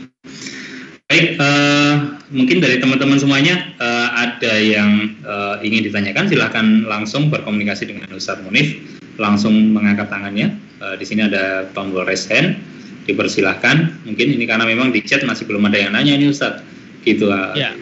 [1.10, 7.89] Baik, uh, mungkin dari teman-teman semuanya uh, ada yang uh, ingin ditanyakan, silahkan langsung berkomunikasi
[7.89, 8.78] dengan Ustadz Munif,
[9.18, 10.53] langsung mengangkat tangannya.
[10.78, 12.62] Uh, di sini ada tombol raise hand,
[13.10, 14.05] dipersilahkan.
[14.05, 16.62] Mungkin ini karena memang di chat masih belum ada yang nanya ini Ustadz.
[17.01, 17.74] Gitu, uh, ya.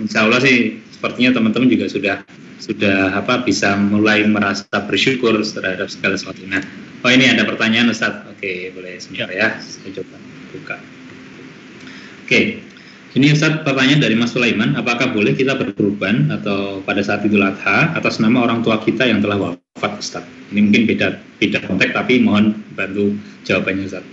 [0.00, 2.24] Insya Allah sih sepertinya teman-teman juga sudah
[2.64, 6.48] sudah apa bisa mulai merasa bersyukur terhadap segala sesuatu.
[6.48, 6.64] Nah,
[7.04, 8.24] oh ini ada pertanyaan Ustadz.
[8.32, 9.52] Oke, boleh sebentar ya.
[9.52, 9.60] ya.
[9.60, 10.16] Saya coba
[10.56, 10.76] buka.
[12.24, 12.69] Oke,
[13.18, 17.90] ini Ustaz pertanyaan dari Mas Sulaiman, apakah boleh kita berkurban atau pada saat Idul Adha
[17.98, 20.24] atas nama orang tua kita yang telah wafat Ustaz?
[20.54, 24.06] Ini mungkin beda beda konteks tapi mohon bantu jawabannya Ustaz.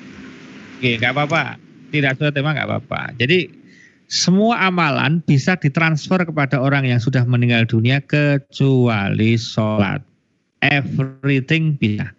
[0.82, 1.62] Oke, nggak apa-apa.
[1.94, 3.14] Tidak sudah tema nggak apa-apa.
[3.22, 3.54] Jadi
[4.10, 10.02] semua amalan bisa ditransfer kepada orang yang sudah meninggal dunia kecuali sholat.
[10.66, 12.17] Everything bisa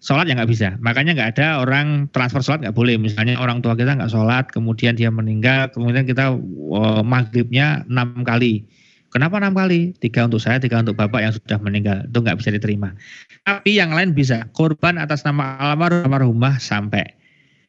[0.00, 0.68] sholat ya nggak bisa.
[0.80, 2.96] Makanya nggak ada orang transfer sholat nggak boleh.
[2.96, 6.34] Misalnya orang tua kita nggak sholat, kemudian dia meninggal, kemudian kita
[6.72, 8.64] uh, maghribnya enam kali.
[9.12, 9.92] Kenapa enam kali?
[10.00, 12.08] Tiga untuk saya, tiga untuk bapak yang sudah meninggal.
[12.08, 12.96] Itu nggak bisa diterima.
[13.44, 14.48] Tapi yang lain bisa.
[14.56, 17.04] Korban atas nama almarhum almarhumah sampai.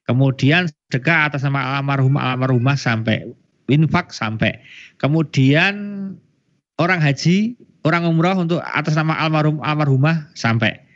[0.08, 3.28] Kemudian sedekah atas nama almarhum almarhumah sampai.
[3.74, 4.62] Infak sampai.
[5.02, 5.74] Kemudian
[6.78, 7.58] orang haji,
[7.90, 10.91] orang umroh untuk atas nama almarhum almarhumah sampai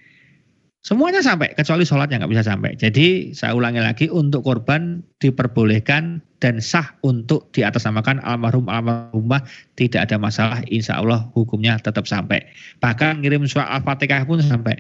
[0.86, 2.78] Semuanya sampai, kecuali sholat yang nggak bisa sampai.
[2.78, 9.42] Jadi saya ulangi lagi, untuk korban diperbolehkan dan sah untuk diatasnamakan almarhum almarhumah
[9.74, 10.62] tidak ada masalah.
[10.70, 12.46] Insya Allah hukumnya tetap sampai.
[12.86, 14.78] Bahkan ngirim surat al-fatihah pun sampai.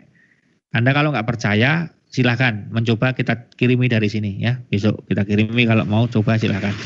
[0.77, 4.61] Anda kalau nggak percaya, silahkan mencoba kita kirimi dari sini ya.
[4.69, 6.77] Besok kita kirimi kalau mau coba silahkan.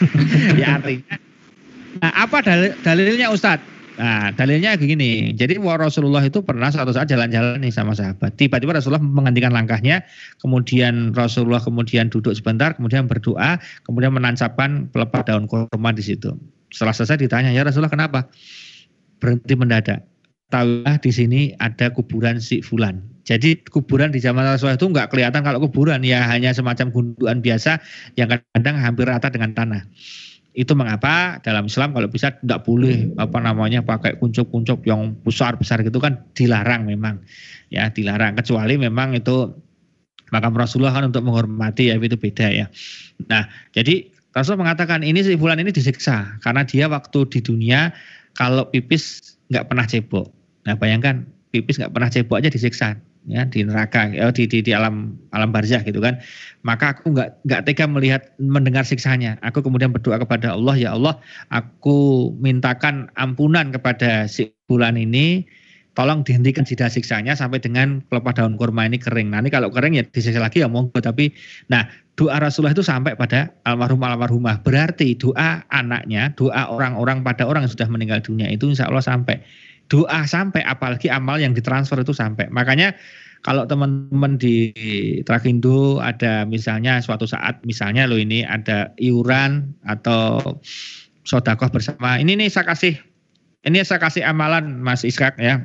[0.60, 1.20] ya artinya,
[2.00, 3.75] nah, apa dalil, dalilnya Ustadz?
[3.96, 5.32] Nah, dalilnya begini.
[5.32, 8.36] Jadi Rasulullah itu pernah suatu saat jalan-jalan nih sama sahabat.
[8.36, 10.04] Tiba-tiba Rasulullah menghentikan langkahnya,
[10.36, 13.56] kemudian Rasulullah kemudian duduk sebentar, kemudian berdoa,
[13.88, 16.36] kemudian menancapkan pelepah daun kurma di situ.
[16.68, 18.28] Setelah selesai ditanya, "Ya Rasulullah, kenapa?"
[19.16, 20.04] Berhenti mendadak.
[20.52, 23.00] Tahulah di sini ada kuburan si fulan.
[23.26, 27.82] Jadi kuburan di zaman Rasulullah itu nggak kelihatan kalau kuburan ya hanya semacam gundukan biasa
[28.14, 29.82] yang kadang hampir rata dengan tanah.
[30.56, 36.00] Itu mengapa dalam Islam kalau bisa tidak boleh apa namanya pakai kuncup-kuncup yang besar-besar gitu
[36.00, 37.20] kan dilarang memang.
[37.68, 39.52] Ya, dilarang kecuali memang itu
[40.32, 42.66] makam Rasulullah kan untuk menghormati ya itu beda ya.
[43.28, 43.44] Nah,
[43.76, 47.92] jadi Rasul mengatakan ini si bulan ini disiksa karena dia waktu di dunia
[48.36, 50.28] kalau pipis nggak pernah cebok.
[50.64, 52.96] Nah, bayangkan pipis nggak pernah cebok aja disiksa
[53.26, 56.22] ya di neraka ya, di, di di alam alam barzah gitu kan
[56.62, 61.18] maka aku nggak nggak tega melihat mendengar siksanya aku kemudian berdoa kepada Allah ya Allah
[61.50, 65.46] aku mintakan ampunan kepada si bulan ini
[65.96, 69.32] tolong dihentikan jeda siksanya sampai dengan pelepah daun kurma ini kering.
[69.32, 71.00] Nanti kalau kering ya disiksa lagi ya monggo.
[71.00, 71.32] Tapi
[71.72, 71.88] nah
[72.20, 74.60] doa Rasulullah itu sampai pada almarhum almarhumah.
[74.60, 79.40] Berarti doa anaknya, doa orang-orang pada orang yang sudah meninggal dunia itu insya Allah sampai
[79.86, 82.50] doa sampai apalagi amal yang ditransfer itu sampai.
[82.50, 82.94] Makanya
[83.46, 84.74] kalau teman-teman di
[85.22, 90.58] Trakindo ada misalnya suatu saat misalnya lo ini ada iuran atau
[91.22, 92.18] sodakoh bersama.
[92.18, 92.98] Ini nih saya kasih
[93.66, 95.62] ini saya kasih amalan Mas Iskak ya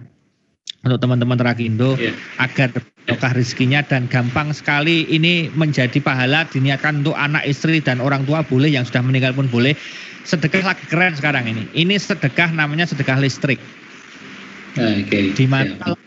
[0.81, 2.13] untuk teman-teman Trakindo yeah.
[2.41, 2.73] agar
[3.05, 8.41] berkah rezekinya dan gampang sekali ini menjadi pahala diniatkan untuk anak istri dan orang tua
[8.45, 9.77] boleh yang sudah meninggal pun boleh
[10.25, 13.57] sedekah lagi keren sekarang ini ini sedekah namanya sedekah listrik
[14.71, 15.35] Okay.
[15.35, 15.97] Di mana kalau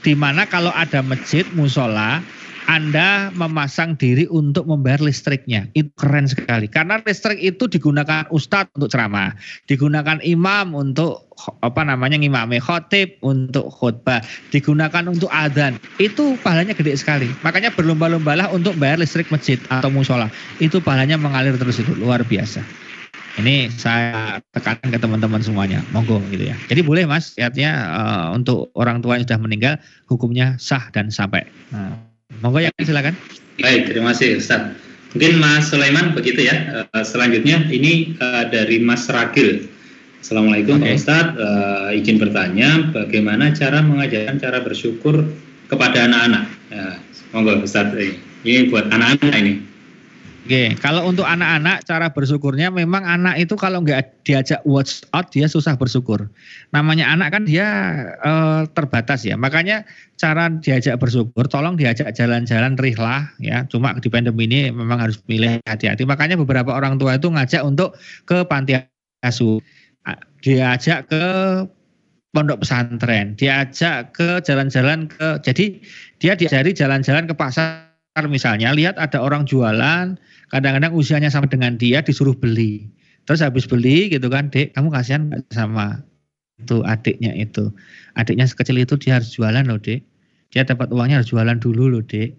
[0.00, 2.24] di mana kalau ada masjid musola
[2.64, 5.68] anda memasang diri untuk membayar listriknya.
[5.76, 6.66] Itu keren sekali.
[6.68, 9.36] Karena listrik itu digunakan ustadz untuk ceramah,
[9.68, 11.28] digunakan imam untuk
[11.60, 15.76] apa namanya ngimami khotib untuk khutbah, digunakan untuk adzan.
[16.00, 17.28] Itu pahalanya gede sekali.
[17.44, 20.32] Makanya berlomba-lombalah untuk bayar listrik masjid atau musola.
[20.56, 22.83] Itu pahalanya mengalir terus itu luar biasa.
[23.34, 26.56] Ini saya tekankan ke teman-teman semuanya, monggo gitu ya.
[26.70, 29.74] Jadi boleh mas, artinya uh, untuk orang tua yang sudah meninggal
[30.06, 31.42] hukumnya sah dan sampai.
[31.74, 31.98] Nah,
[32.38, 33.18] monggo ya silakan.
[33.58, 34.78] Baik, terima kasih Ustaz.
[35.14, 36.86] Mungkin Mas Sulaiman begitu ya.
[36.94, 39.66] Uh, selanjutnya ini uh, dari Mas Ragil.
[40.22, 40.94] Assalamualaikum okay.
[40.94, 45.26] Pak Ustadz, uh, izin bertanya bagaimana cara mengajarkan cara bersyukur
[45.66, 46.44] kepada anak-anak.
[46.70, 46.86] Ya,
[47.34, 47.98] monggo Ustadz,
[48.46, 49.73] ini buat anak-anak ini.
[50.44, 55.48] Oke, kalau untuk anak-anak cara bersyukurnya memang anak itu kalau nggak diajak watch out dia
[55.48, 56.28] susah bersyukur.
[56.68, 57.64] Namanya anak kan dia
[58.20, 59.40] uh, terbatas ya.
[59.40, 59.88] Makanya
[60.20, 63.64] cara diajak bersyukur tolong diajak jalan-jalan rihlah ya.
[63.72, 66.04] Cuma di pandemi ini memang harus pilih hati-hati.
[66.04, 67.96] Makanya beberapa orang tua itu ngajak untuk
[68.28, 68.76] ke panti
[69.24, 69.64] asuh.
[70.44, 71.24] Diajak ke
[72.36, 75.80] pondok pesantren, diajak ke jalan-jalan ke jadi
[76.20, 80.14] dia diajari jalan-jalan ke pasar misalnya, lihat ada orang jualan,
[80.54, 82.86] kadang-kadang usianya sama dengan dia disuruh beli.
[83.26, 85.98] Terus habis beli gitu kan, Dek, kamu kasihan sama
[86.62, 87.74] itu adiknya itu.
[88.14, 90.06] Adiknya sekecil itu dia harus jualan loh, Dek.
[90.54, 92.30] Dia dapat uangnya harus jualan dulu loh, Dek.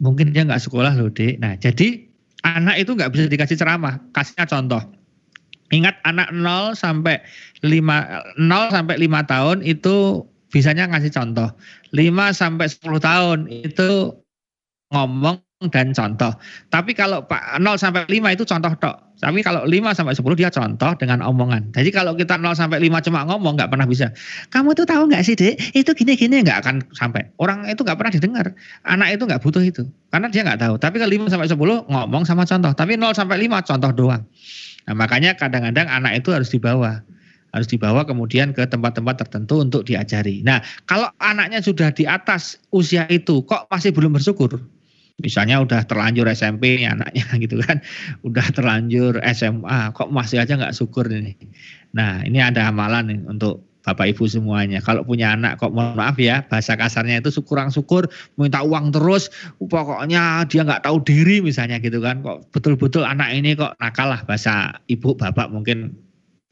[0.00, 1.36] Mungkin dia nggak sekolah loh, Dek.
[1.44, 2.00] Nah, jadi
[2.48, 4.80] anak itu nggak bisa dikasih ceramah, kasihnya contoh
[5.68, 7.20] Ingat anak 0 sampai
[7.60, 11.52] 5 0 sampai 5 tahun itu bisanya ngasih contoh.
[11.92, 14.16] 5 sampai 10 tahun itu
[14.92, 15.40] ngomong
[15.74, 16.30] dan contoh.
[16.70, 18.96] Tapi kalau Pak 0 sampai 5 itu contoh tok.
[19.18, 21.74] Tapi kalau 5 sampai 10 dia contoh dengan omongan.
[21.74, 24.14] Jadi kalau kita 0 sampai 5 cuma ngomong nggak pernah bisa.
[24.54, 25.58] Kamu tuh tahu nggak sih dek?
[25.74, 27.26] Itu gini-gini nggak akan sampai.
[27.42, 28.46] Orang itu nggak pernah didengar.
[28.86, 29.82] Anak itu nggak butuh itu.
[30.14, 30.74] Karena dia nggak tahu.
[30.78, 32.70] Tapi kalau 5 sampai 10 ngomong sama contoh.
[32.78, 34.22] Tapi 0 sampai 5 contoh doang.
[34.86, 37.02] Nah, makanya kadang-kadang anak itu harus dibawa
[37.48, 40.44] harus dibawa kemudian ke tempat-tempat tertentu untuk diajari.
[40.44, 44.60] Nah, kalau anaknya sudah di atas usia itu, kok masih belum bersyukur?
[45.18, 47.82] Misalnya udah terlanjur SMP nih anaknya gitu kan,
[48.22, 51.34] udah terlanjur SMA, kok masih aja nggak syukur ini.
[51.90, 54.78] Nah, ini ada amalan nih untuk Bapak Ibu semuanya.
[54.84, 58.06] Kalau punya anak kok mohon maaf ya, bahasa kasarnya itu kurang syukur,
[58.36, 62.20] minta uang terus, pokoknya dia nggak tahu diri misalnya gitu kan.
[62.20, 65.96] Kok betul-betul anak ini kok nakal lah bahasa ibu bapak mungkin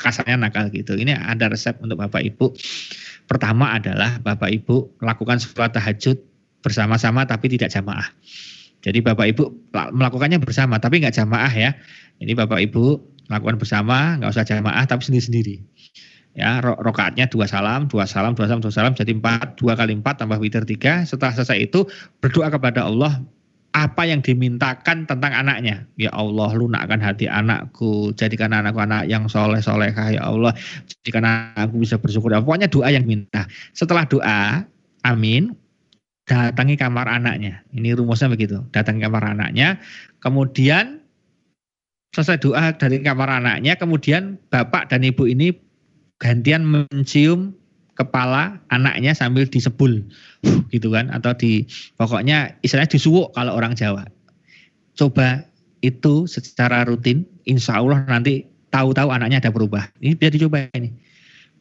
[0.00, 0.96] kasarnya nakal gitu.
[0.96, 2.52] Ini ada resep untuk Bapak Ibu.
[3.26, 6.20] Pertama adalah Bapak Ibu lakukan sholat tahajud
[6.60, 8.06] bersama-sama tapi tidak jamaah.
[8.86, 11.74] Jadi Bapak Ibu melakukannya bersama tapi nggak jamaah ya.
[12.22, 12.84] Ini Bapak Ibu
[13.26, 15.58] lakukan bersama, nggak usah jamaah tapi sendiri-sendiri
[16.36, 20.20] ya rokaatnya dua salam, dua salam, dua salam, dua salam, jadi empat, dua kali empat
[20.20, 21.02] tambah witir tiga.
[21.08, 21.88] Setelah selesai itu
[22.20, 23.24] berdoa kepada Allah
[23.72, 25.88] apa yang dimintakan tentang anaknya.
[25.96, 30.52] Ya Allah, lunakkan hati anakku, jadikan anakku anak yang soleh solehah ya Allah,
[30.84, 32.28] jadikan anakku bisa bersyukur.
[32.30, 33.48] Ya, pokoknya doa yang minta.
[33.72, 34.64] Setelah doa,
[35.08, 35.56] amin,
[36.26, 37.62] datangi kamar anaknya.
[37.70, 38.60] Ini rumusnya begitu.
[38.74, 39.78] Datangi kamar anaknya,
[40.18, 41.00] kemudian
[42.12, 45.54] selesai doa dari kamar anaknya, kemudian bapak dan ibu ini
[46.18, 47.54] gantian mencium
[47.96, 50.04] kepala anaknya sambil disebul
[50.74, 51.64] gitu kan atau di
[51.96, 54.04] pokoknya istilahnya disuwuk kalau orang Jawa.
[54.96, 55.46] Coba
[55.80, 59.88] itu secara rutin insya Allah nanti tahu-tahu anaknya ada berubah.
[60.02, 60.92] Ini biar dicoba ini.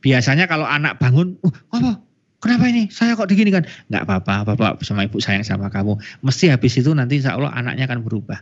[0.04, 2.05] Biasanya kalau anak bangun, uh, apa?
[2.46, 2.86] Kenapa ini?
[2.94, 3.66] Saya kok digini kan?
[3.90, 5.98] Enggak apa-apa, bapak sama ibu sayang sama kamu.
[6.22, 8.38] Mesti habis itu nanti insya Allah anaknya akan berubah.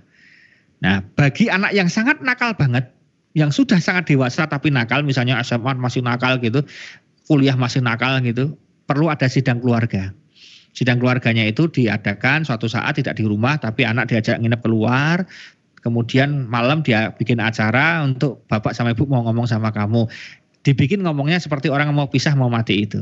[0.84, 2.92] Nah, bagi anak yang sangat nakal banget,
[3.32, 6.68] yang sudah sangat dewasa tapi nakal, misalnya SMA masih nakal gitu,
[7.32, 8.60] kuliah masih nakal gitu,
[8.92, 10.12] perlu ada sidang keluarga.
[10.76, 15.24] Sidang keluarganya itu diadakan suatu saat tidak di rumah, tapi anak diajak nginep keluar,
[15.80, 20.12] kemudian malam dia bikin acara untuk bapak sama ibu mau ngomong sama kamu.
[20.68, 23.00] Dibikin ngomongnya seperti orang mau pisah mau mati itu.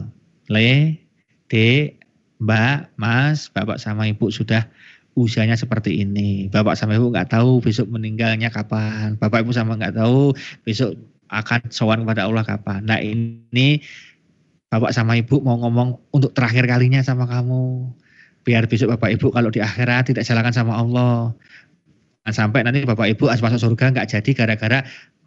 [0.51, 0.99] Le,
[1.47, 2.03] dek,
[2.43, 4.67] mbak, mas, bapak sama ibu sudah
[5.15, 6.51] usianya seperti ini.
[6.51, 9.15] Bapak sama ibu nggak tahu besok meninggalnya kapan.
[9.15, 10.35] Bapak ibu sama nggak tahu
[10.67, 10.99] besok
[11.31, 12.83] akan sowan kepada Allah kapan.
[12.83, 13.79] Nah ini
[14.67, 17.91] bapak sama ibu mau ngomong untuk terakhir kalinya sama kamu.
[18.43, 21.31] Biar besok bapak ibu kalau di akhirat tidak salahkan sama Allah.
[22.27, 24.79] Sampai nanti bapak ibu masuk surga nggak jadi gara-gara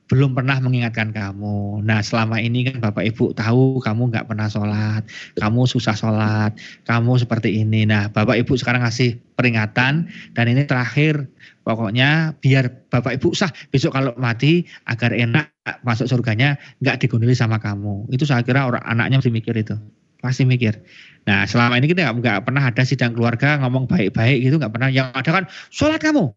[0.05, 1.81] belum pernah mengingatkan kamu.
[1.81, 5.03] Nah selama ini kan Bapak Ibu tahu kamu nggak pernah sholat,
[5.41, 6.53] kamu susah sholat,
[6.85, 7.89] kamu seperti ini.
[7.89, 11.25] Nah Bapak Ibu sekarang ngasih peringatan dan ini terakhir
[11.65, 15.49] pokoknya biar Bapak Ibu sah besok kalau mati agar enak
[15.81, 18.05] masuk surganya nggak digondoli sama kamu.
[18.13, 19.73] Itu saya kira orang anaknya masih mikir itu,
[20.21, 20.85] pasti mikir.
[21.25, 24.93] Nah selama ini kita nggak pernah ada sidang keluarga ngomong baik-baik gitu nggak pernah.
[24.93, 26.29] Yang ada kan sholat kamu,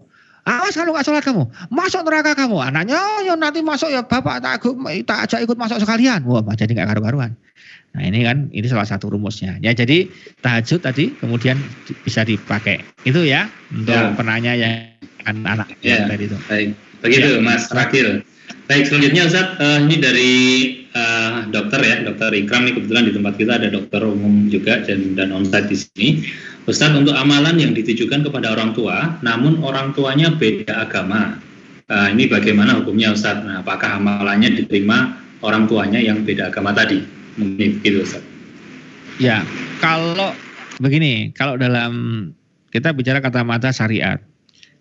[0.47, 2.63] Awas kalau nggak sholat kamu, masuk neraka kamu.
[2.63, 4.63] Anaknya, ya nanti masuk ya bapak tak,
[5.03, 6.23] tak ajak ikut masuk sekalian.
[6.23, 7.35] Wah, jadi nggak karu-karuan.
[7.91, 9.59] Nah ini kan, ini salah satu rumusnya.
[9.59, 10.07] Ya jadi
[10.39, 11.59] tahajud tadi kemudian
[12.07, 12.79] bisa dipakai.
[13.03, 14.15] Itu ya untuk ya.
[14.15, 14.87] penanya yang
[15.43, 16.07] anak ya.
[16.07, 16.37] tadi itu.
[16.47, 16.69] Baik,
[17.03, 17.43] begitu ya.
[17.43, 18.23] Mas Rakil.
[18.71, 20.33] Baik, selanjutnya Ustaz, uh, ini dari
[20.95, 25.15] uh, dokter ya, dokter Ikram ini kebetulan di tempat kita ada dokter umum juga dan
[25.15, 26.07] dan onsite di sini.
[26.67, 31.39] Ustaz untuk amalan yang ditujukan kepada orang tua, namun orang tuanya beda agama.
[31.87, 33.39] Uh, ini bagaimana hukumnya Ustaz?
[33.39, 36.99] Nah, apakah amalannya diterima orang tuanya yang beda agama tadi?
[37.39, 38.19] Mungkin begitu Ustaz.
[39.15, 39.47] Ya,
[39.79, 40.35] kalau
[40.83, 42.35] begini, kalau dalam
[42.75, 44.19] kita bicara kata-kata syariat,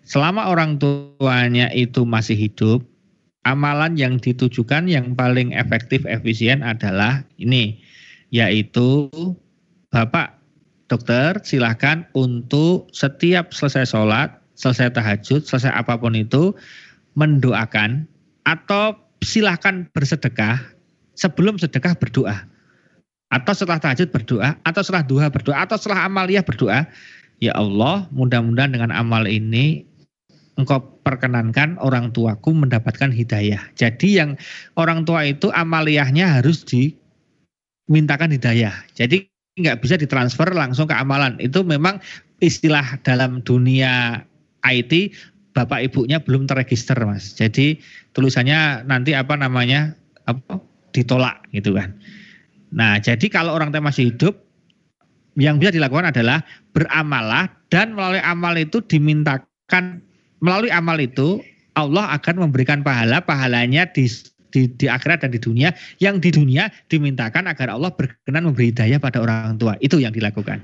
[0.03, 2.83] selama orang tuanya itu masih hidup,
[3.47, 7.79] amalan yang ditujukan yang paling efektif efisien adalah ini,
[8.27, 9.07] yaitu
[9.87, 10.36] Bapak
[10.87, 16.55] dokter silahkan untuk setiap selesai sholat, selesai tahajud, selesai apa pun itu
[17.19, 18.07] mendoakan
[18.47, 20.63] atau silahkan bersedekah
[21.17, 22.47] sebelum sedekah berdoa.
[23.27, 26.87] atau setelah tahajud berdoa, atau setelah duha berdoa, atau setelah amaliyah berdoa,
[27.43, 29.83] ya Allah, mudah-mudahan dengan amal ini
[30.55, 33.61] engkau perkenankan orang tuaku mendapatkan hidayah.
[33.75, 34.39] Jadi yang
[34.79, 38.73] orang tua itu amaliyahnya harus dimintakan hidayah.
[38.95, 39.27] Jadi
[39.57, 41.35] nggak bisa ditransfer langsung ke amalan.
[41.41, 41.97] Itu memang
[42.39, 44.21] istilah dalam dunia
[44.63, 45.11] IT
[45.57, 47.33] bapak ibunya belum terregister mas.
[47.33, 47.81] Jadi
[48.13, 49.97] tulisannya nanti apa namanya
[50.29, 50.61] apa
[50.93, 51.97] ditolak gitu kan.
[52.69, 54.37] Nah, jadi kalau orang tua masih hidup,
[55.37, 56.41] yang bisa dilakukan adalah
[56.73, 60.01] beramalah dan melalui amal itu dimintakan
[60.41, 61.41] melalui amal itu
[61.77, 64.09] Allah akan memberikan pahala pahalanya di
[64.51, 68.97] di, di akhirat dan di dunia yang di dunia dimintakan agar Allah berkenan memberi daya
[68.97, 70.63] pada orang tua itu yang dilakukan.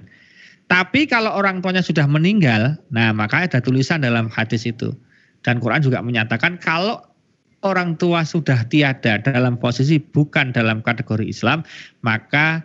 [0.71, 4.95] Tapi kalau orang tuanya sudah meninggal, nah maka ada tulisan dalam hadis itu
[5.43, 7.03] dan Quran juga menyatakan kalau
[7.63, 11.63] orang tua sudah tiada dalam posisi bukan dalam kategori Islam,
[12.03, 12.63] maka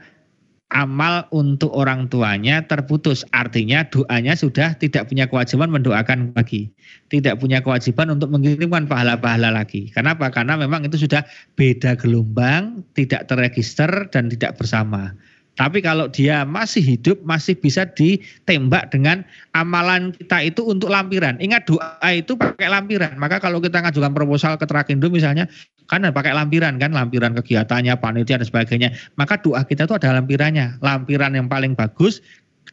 [0.69, 3.25] amal untuk orang tuanya terputus.
[3.33, 6.69] Artinya doanya sudah tidak punya kewajiban mendoakan lagi.
[7.09, 9.89] Tidak punya kewajiban untuk mengirimkan pahala-pahala lagi.
[9.93, 10.29] Kenapa?
[10.29, 11.25] Karena memang itu sudah
[11.57, 15.17] beda gelombang, tidak terregister dan tidak bersama.
[15.59, 19.27] Tapi kalau dia masih hidup, masih bisa ditembak dengan
[19.59, 21.35] amalan kita itu untuk lampiran.
[21.43, 23.19] Ingat doa itu pakai lampiran.
[23.19, 25.51] Maka kalau kita ngajukan proposal ke Trakindo misalnya,
[25.91, 28.95] kan pakai lampiran kan, lampiran kegiatannya, panitia dan sebagainya.
[29.19, 30.79] Maka doa kita itu ada lampirannya.
[30.79, 32.23] Lampiran yang paling bagus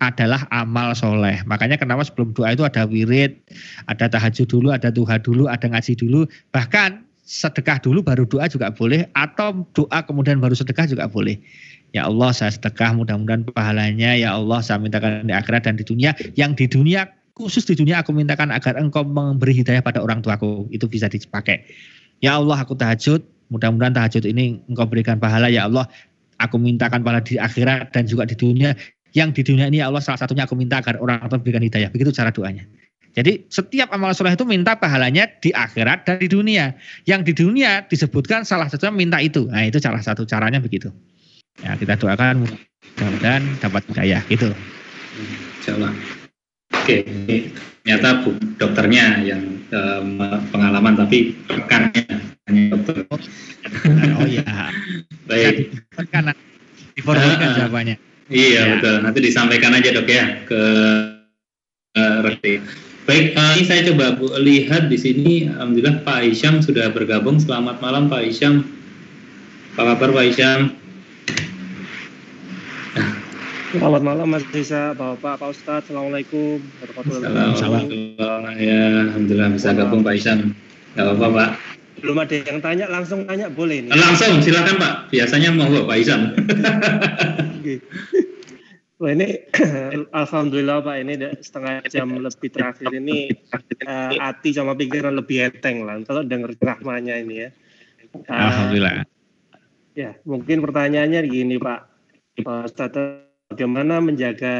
[0.03, 1.41] adalah amal soleh.
[1.49, 3.33] Makanya kenapa sebelum doa itu ada wirid,
[3.89, 6.29] ada tahajud dulu, ada duha dulu, ada ngaji dulu.
[6.53, 11.41] Bahkan sedekah dulu baru doa juga boleh atau doa kemudian baru sedekah juga boleh.
[11.95, 16.11] Ya Allah saya sedekah mudah-mudahan pahalanya ya Allah saya mintakan di akhirat dan di dunia.
[16.35, 17.07] Yang di dunia
[17.39, 20.67] khusus di dunia aku mintakan agar engkau memberi hidayah pada orang tuaku.
[20.75, 21.63] Itu bisa dipakai.
[22.19, 25.87] Ya Allah aku tahajud, mudah-mudahan tahajud ini engkau berikan pahala ya Allah.
[26.43, 28.75] Aku mintakan pahala di akhirat dan juga di dunia.
[29.15, 31.87] Yang di dunia ini ya Allah salah satunya aku minta agar orang tua berikan hidayah.
[31.95, 32.67] Begitu cara doanya.
[33.15, 36.75] Jadi setiap amal soleh itu minta pahalanya di akhirat dan di dunia.
[37.07, 39.47] Yang di dunia disebutkan salah satunya minta itu.
[39.47, 40.91] Nah itu salah satu caranya begitu.
[41.63, 44.51] Ya, kita doakan mudah-mudahan dapat hidayah gitu.
[45.63, 45.93] Insyaallah.
[46.75, 50.19] Oke, ini ternyata bu, dokternya yang um,
[50.51, 52.03] pengalaman tapi rekannya
[52.49, 53.05] hanya dokter.
[54.15, 54.71] Oh iya.
[55.27, 55.73] Baik.
[56.13, 56.31] Kan
[56.95, 57.95] diformulkan uh, jawabannya.
[58.31, 58.63] Iya ya.
[58.77, 58.95] betul.
[59.03, 60.61] Nanti disampaikan aja dok ya ke
[61.99, 62.19] uh.
[63.05, 65.45] Baik, uh, ini saya coba bu, lihat di sini.
[65.45, 67.37] Alhamdulillah Pak Isyam sudah bergabung.
[67.37, 68.65] Selamat malam Pak Isyam.
[69.77, 70.73] Apa kabar Pak Isyam?
[73.75, 78.07] Selamat malam Mas Risa, Bapak, Pak Ustadz, Assalamualaikum warahmatullahi
[78.55, 80.55] Ya, Alhamdulillah bisa gabung Pak Isan.
[80.95, 81.49] Gak apa-apa Pak.
[81.99, 83.91] Belum ada yang tanya, langsung tanya boleh nih.
[83.91, 85.11] Langsung, silakan Pak.
[85.11, 86.21] Biasanya mau Pak Isan.
[88.95, 89.43] Wah ini
[90.23, 91.13] Alhamdulillah Pak ini
[91.43, 93.27] setengah jam lebih terakhir ini
[93.83, 97.49] uh, hati sama pikiran lebih enteng lah kalau dengar ceramahnya ini ya.
[98.23, 99.03] Uh, Alhamdulillah.
[99.99, 101.91] Ya mungkin pertanyaannya gini Pak.
[102.39, 104.55] Pak Ustadz bagaimana menjaga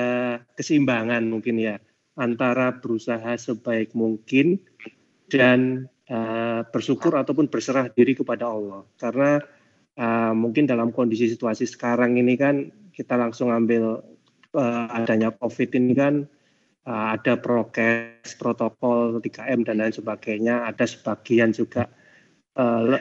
[0.56, 1.76] keseimbangan mungkin ya
[2.16, 4.62] antara berusaha sebaik mungkin
[5.28, 8.88] dan uh, bersyukur ataupun berserah diri kepada Allah.
[8.96, 9.42] Karena
[10.00, 14.00] uh, mungkin dalam kondisi situasi sekarang ini kan kita langsung ambil
[14.56, 16.24] uh, adanya COVID ini kan
[16.88, 21.92] uh, ada prokes protokol 3M dan lain sebagainya ada sebagian juga
[22.56, 22.96] uh,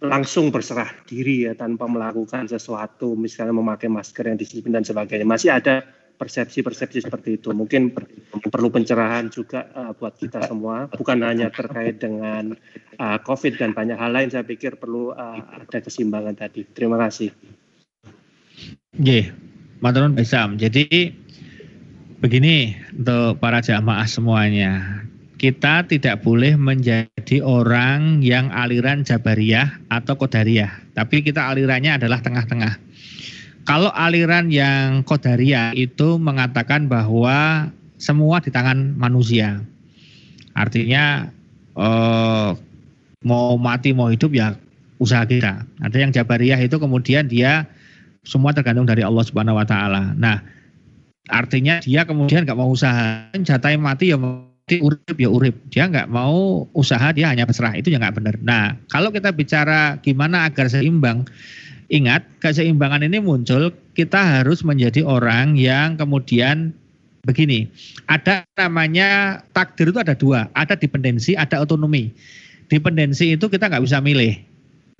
[0.00, 5.28] langsung berserah diri ya tanpa melakukan sesuatu misalnya memakai masker yang disiplin dan sebagainya.
[5.28, 5.84] Masih ada
[6.20, 7.52] persepsi-persepsi seperti itu.
[7.52, 7.96] Mungkin
[8.52, 10.88] perlu pencerahan juga uh, buat kita semua.
[10.92, 12.52] Bukan hanya terkait dengan
[13.00, 14.28] uh, COVID dan banyak hal lain.
[14.28, 16.68] Saya pikir perlu uh, ada keseimbangan tadi.
[16.68, 17.32] Terima kasih.
[19.00, 19.32] Oke,
[19.80, 20.60] Maturun Besam.
[20.60, 21.16] Jadi
[22.20, 25.00] begini untuk para jamaah semuanya
[25.40, 32.76] kita tidak boleh menjadi orang yang aliran Jabariyah atau Qadariyah, tapi kita alirannya adalah tengah-tengah.
[33.64, 39.64] Kalau aliran yang Qadariyah itu mengatakan bahwa semua di tangan manusia.
[40.52, 41.32] Artinya
[41.72, 42.50] eh,
[43.24, 44.60] mau mati mau hidup ya
[45.00, 45.64] usaha kita.
[45.80, 47.64] Ada yang Jabariyah itu kemudian dia
[48.28, 50.12] semua tergantung dari Allah Subhanahu wa taala.
[50.20, 50.44] Nah,
[51.32, 55.58] artinya dia kemudian nggak mau usaha, jatah mati ya mau urip ya urip.
[55.74, 57.74] Dia nggak mau usaha, dia hanya berserah.
[57.74, 58.34] Itu ya nggak benar.
[58.46, 61.26] Nah, kalau kita bicara gimana agar seimbang,
[61.90, 66.70] ingat keseimbangan ini muncul, kita harus menjadi orang yang kemudian
[67.26, 67.66] begini.
[68.06, 72.14] Ada namanya takdir itu ada dua, ada dependensi, ada otonomi.
[72.70, 74.38] Dependensi itu kita nggak bisa milih.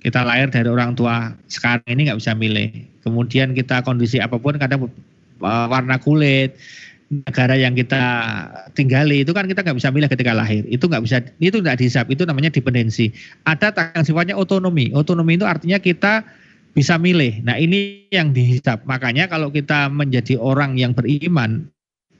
[0.01, 2.69] Kita lahir dari orang tua sekarang ini nggak bisa milih.
[3.05, 4.91] Kemudian kita kondisi apa pun kadang
[5.41, 6.57] uh, warna kulit,
[7.11, 7.99] negara yang kita
[8.71, 10.63] tinggali itu kan kita nggak bisa milih ketika lahir.
[10.71, 12.07] Itu nggak bisa, itu nggak dihisap.
[12.07, 13.11] Itu namanya dependensi.
[13.43, 14.95] Ada yang sifatnya otonomi.
[14.95, 16.23] Otonomi itu artinya kita
[16.71, 17.43] bisa milih.
[17.43, 18.87] Nah ini yang dihisap.
[18.87, 21.67] Makanya kalau kita menjadi orang yang beriman,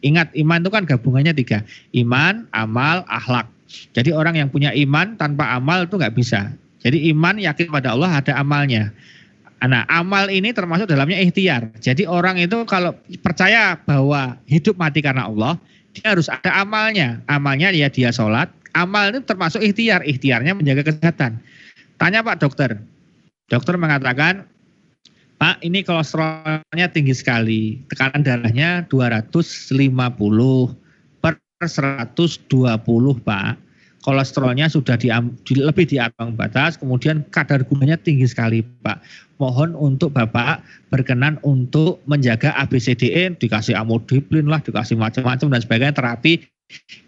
[0.03, 1.63] ingat iman itu kan gabungannya tiga.
[1.95, 3.47] Iman, amal, akhlak.
[3.95, 6.51] Jadi orang yang punya iman tanpa amal itu nggak bisa.
[6.83, 8.91] Jadi iman yakin pada Allah ada amalnya.
[9.62, 11.70] Nah, amal ini termasuk dalamnya ikhtiar.
[11.78, 15.53] Jadi orang itu kalau percaya bahwa hidup mati karena Allah,
[15.93, 17.22] dia harus ada amalnya.
[17.30, 18.49] Amalnya ya dia sholat.
[18.74, 20.01] Amal itu termasuk ikhtiar.
[20.01, 21.38] Ikhtiarnya menjaga kesehatan.
[22.01, 22.82] Tanya Pak Dokter.
[23.53, 24.49] Dokter mengatakan,
[25.38, 27.86] Pak ini kolesterolnya tinggi sekali.
[27.86, 29.78] Tekanan darahnya 250
[31.22, 32.18] per 120
[33.22, 33.70] Pak
[34.01, 35.13] kolesterolnya sudah di,
[35.45, 39.01] di, lebih di ambang batas, kemudian kadar gulanya tinggi sekali, Pak.
[39.37, 40.61] Mohon untuk Bapak
[40.93, 46.45] berkenan untuk menjaga ABCDE, dikasih amodiplin lah, dikasih macam-macam dan sebagainya terapi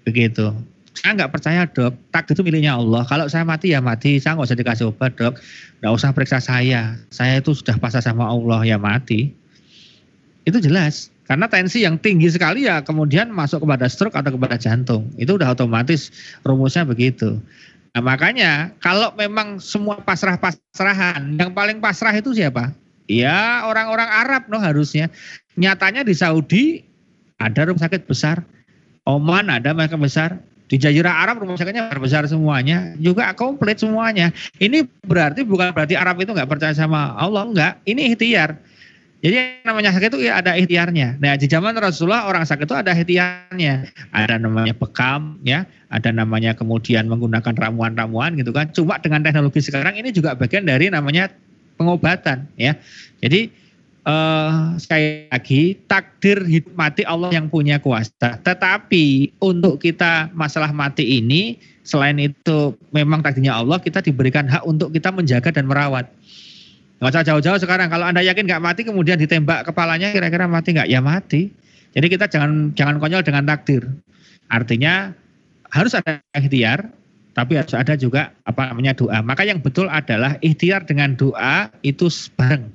[0.05, 0.53] begitu.
[0.93, 3.01] Saya nggak percaya dok, takdir itu miliknya Allah.
[3.09, 5.41] Kalau saya mati ya mati, saya nggak usah dikasih obat dok,
[5.81, 6.97] nggak usah periksa saya.
[7.09, 9.33] Saya itu sudah pasrah sama Allah ya mati.
[10.45, 11.12] Itu jelas.
[11.23, 15.07] Karena tensi yang tinggi sekali ya kemudian masuk kepada stroke atau kepada jantung.
[15.15, 16.11] Itu udah otomatis
[16.43, 17.39] rumusnya begitu.
[17.93, 22.73] Nah, makanya kalau memang semua pasrah-pasrahan, yang paling pasrah itu siapa?
[23.05, 25.13] Ya orang-orang Arab no harusnya.
[25.53, 26.63] Nyatanya di Saudi
[27.37, 28.41] ada rumah sakit besar,
[29.05, 30.29] Oman ada rumah sakit besar,
[30.73, 34.33] di Jazirah Arab rumah sakitnya besar semuanya, juga komplit semuanya.
[34.57, 37.73] Ini berarti bukan berarti Arab itu nggak percaya sama Allah, enggak.
[37.85, 38.57] Ini ikhtiar
[39.23, 41.15] jadi namanya sakit itu ya ada ikhtiarnya.
[41.23, 43.87] Nah di zaman Rasulullah orang sakit itu ada ikhtiarnya.
[44.11, 48.67] Ada namanya bekam, ya, ada namanya kemudian menggunakan ramuan-ramuan gitu kan.
[48.75, 51.31] Cuma dengan teknologi sekarang ini juga bagian dari namanya
[51.79, 52.75] pengobatan, ya.
[53.23, 53.47] Jadi
[54.03, 58.43] uh, sekali lagi takdir hidup mati Allah yang punya kuasa.
[58.43, 61.55] Tetapi untuk kita masalah mati ini
[61.87, 66.11] selain itu memang takdirnya Allah kita diberikan hak untuk kita menjaga dan merawat.
[67.01, 67.87] Nggak usah jauh-jauh sekarang.
[67.91, 70.89] Kalau anda yakin nggak mati, kemudian ditembak kepalanya, kira-kira mati nggak?
[70.89, 71.51] Ya mati.
[71.93, 73.85] Jadi kita jangan jangan konyol dengan takdir.
[74.49, 75.13] Artinya
[75.73, 76.89] harus ada ikhtiar,
[77.33, 79.21] tapi harus ada juga apa namanya doa.
[79.21, 82.69] Maka yang betul adalah ikhtiar dengan doa itu bareng.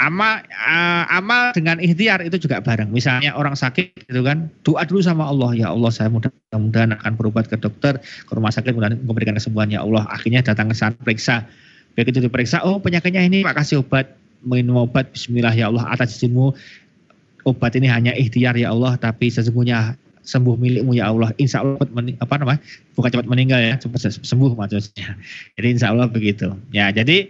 [0.00, 2.88] Amal uh, amal dengan ikhtiar itu juga bareng.
[2.88, 7.52] Misalnya orang sakit itu kan doa dulu sama Allah ya Allah saya mudah-mudahan akan berobat
[7.52, 10.08] ke dokter ke rumah sakit mudah memberikan kesembuhan ya Allah.
[10.08, 11.44] Akhirnya datang ke sana periksa
[12.00, 16.56] Begitu diperiksa, oh penyakitnya ini Pak kasih obat, minum obat Bismillah ya Allah atas izinmu.
[17.44, 21.28] Obat ini hanya ikhtiar ya Allah tapi sesungguhnya sembuh milikmu ya Allah.
[21.36, 21.76] Insya Allah
[22.16, 22.60] apa namanya
[22.96, 25.12] bukan cepat meninggal ya cepat sembuh maksudnya.
[25.60, 26.56] Jadi insya Allah begitu.
[26.72, 27.28] Ya jadi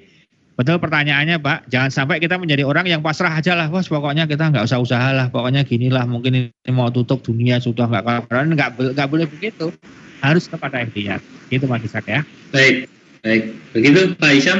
[0.55, 3.66] betul pertanyaannya Pak jangan sampai kita menjadi orang yang pasrah aja lah.
[3.66, 7.59] Bos pokoknya kita nggak usah usaha lah pokoknya gini lah mungkin ini mau tutup dunia
[7.59, 9.75] sudah nggak kabaran nggak boleh begitu.
[10.23, 11.18] Harus kepada ikhtiar.
[11.51, 12.23] Itu Mas Isak ya.
[12.55, 14.59] Baik Baik, begitu Pak Isyam.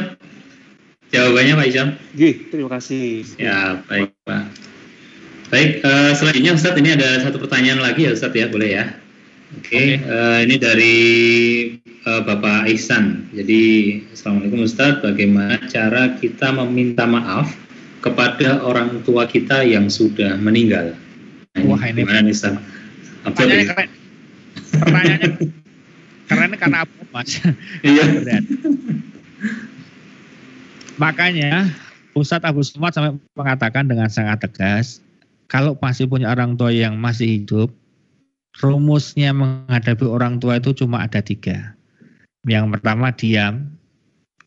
[1.09, 1.89] Jawabannya Pak Isyam.
[2.13, 3.25] Gih, terima kasih.
[3.41, 4.53] Ya, baik Pak.
[5.49, 8.85] Baik, uh, selanjutnya Ustadz ini ada satu pertanyaan lagi ya Ustadz ya, boleh ya?
[9.59, 9.89] Oke, okay.
[9.99, 10.07] okay.
[10.07, 10.97] uh, eh, ini dari
[12.05, 13.33] uh, Bapak Ihsan.
[13.33, 13.63] Jadi,
[14.13, 17.51] Assalamualaikum Ustadz, bagaimana cara kita meminta maaf
[18.05, 20.95] kepada orang tua kita yang sudah meninggal?
[21.57, 22.63] Nah, Wah, ini gimana nih Ustadz?
[23.25, 23.89] Pertanyaannya keren.
[24.71, 25.60] Pertanyaannya
[26.31, 27.43] keren karena apa mas?
[27.87, 28.39] Iya.
[31.03, 31.75] Makanya
[32.15, 35.03] Ustadz Abu Somad sampai mengatakan dengan sangat tegas
[35.51, 37.75] kalau masih punya orang tua yang masih hidup
[38.63, 41.75] rumusnya menghadapi orang tua itu cuma ada tiga.
[42.47, 43.75] Yang pertama diam.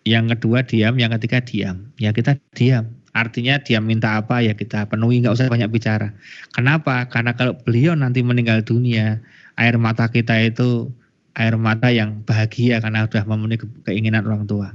[0.03, 0.93] Yang kedua diam.
[0.95, 1.77] Yang ketiga diam.
[1.99, 2.91] Ya kita diam.
[3.13, 6.09] Artinya dia minta apa ya kita penuhi nggak usah banyak bicara.
[6.57, 7.05] Kenapa?
[7.07, 9.21] Karena kalau beliau nanti meninggal dunia
[9.53, 10.89] air mata kita itu
[11.33, 13.57] air mata yang bahagia karena sudah memenuhi
[13.89, 14.67] keinginan orang tua.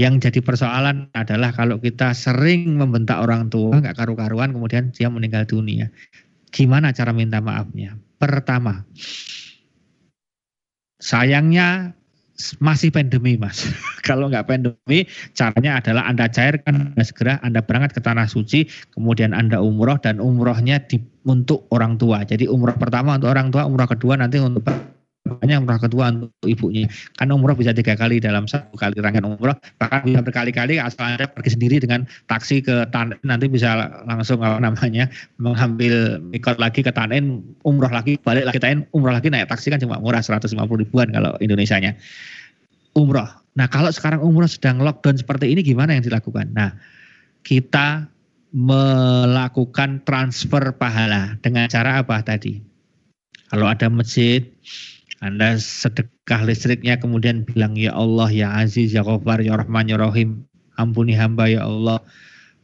[0.00, 5.44] Yang jadi persoalan adalah kalau kita sering membentak orang tua, nggak karu-karuan, kemudian dia meninggal
[5.44, 5.92] dunia.
[6.48, 7.98] Gimana cara minta maafnya?
[8.16, 8.88] Pertama,
[10.96, 11.98] sayangnya
[12.62, 13.66] masih pandemi mas.
[14.08, 15.04] Kalau nggak pandemi,
[15.36, 20.80] caranya adalah Anda cairkan segera Anda berangkat ke tanah suci, kemudian Anda umroh dan umrohnya
[20.88, 22.24] di, untuk orang tua.
[22.24, 24.64] Jadi umroh pertama untuk orang tua, umroh kedua nanti untuk
[25.44, 26.88] hanya umrah kedua untuk ibunya.
[27.20, 31.28] Karena umrah bisa tiga kali dalam satu kali rangkaian umrah, bahkan bisa berkali-kali asal anda
[31.28, 36.92] pergi sendiri dengan taksi ke Tanin nanti bisa langsung apa namanya mengambil ikut lagi ke
[36.94, 41.08] Tanin, umrah lagi balik lagi Tanin, umrah lagi naik taksi kan cuma murah 150 ribuan
[41.12, 41.94] kalau Indonesia-nya.
[42.96, 43.38] Umrah.
[43.58, 46.54] Nah kalau sekarang umroh sedang lockdown seperti ini gimana yang dilakukan?
[46.54, 46.78] Nah
[47.42, 48.06] kita
[48.54, 52.62] melakukan transfer pahala dengan cara apa tadi?
[53.48, 54.44] Kalau ada masjid,
[55.18, 60.46] Anda sedekah listriknya kemudian bilang ya Allah ya Aziz ya Ghafar ya Rahman ya Rahim
[60.78, 62.00] ampuni hamba ya Allah.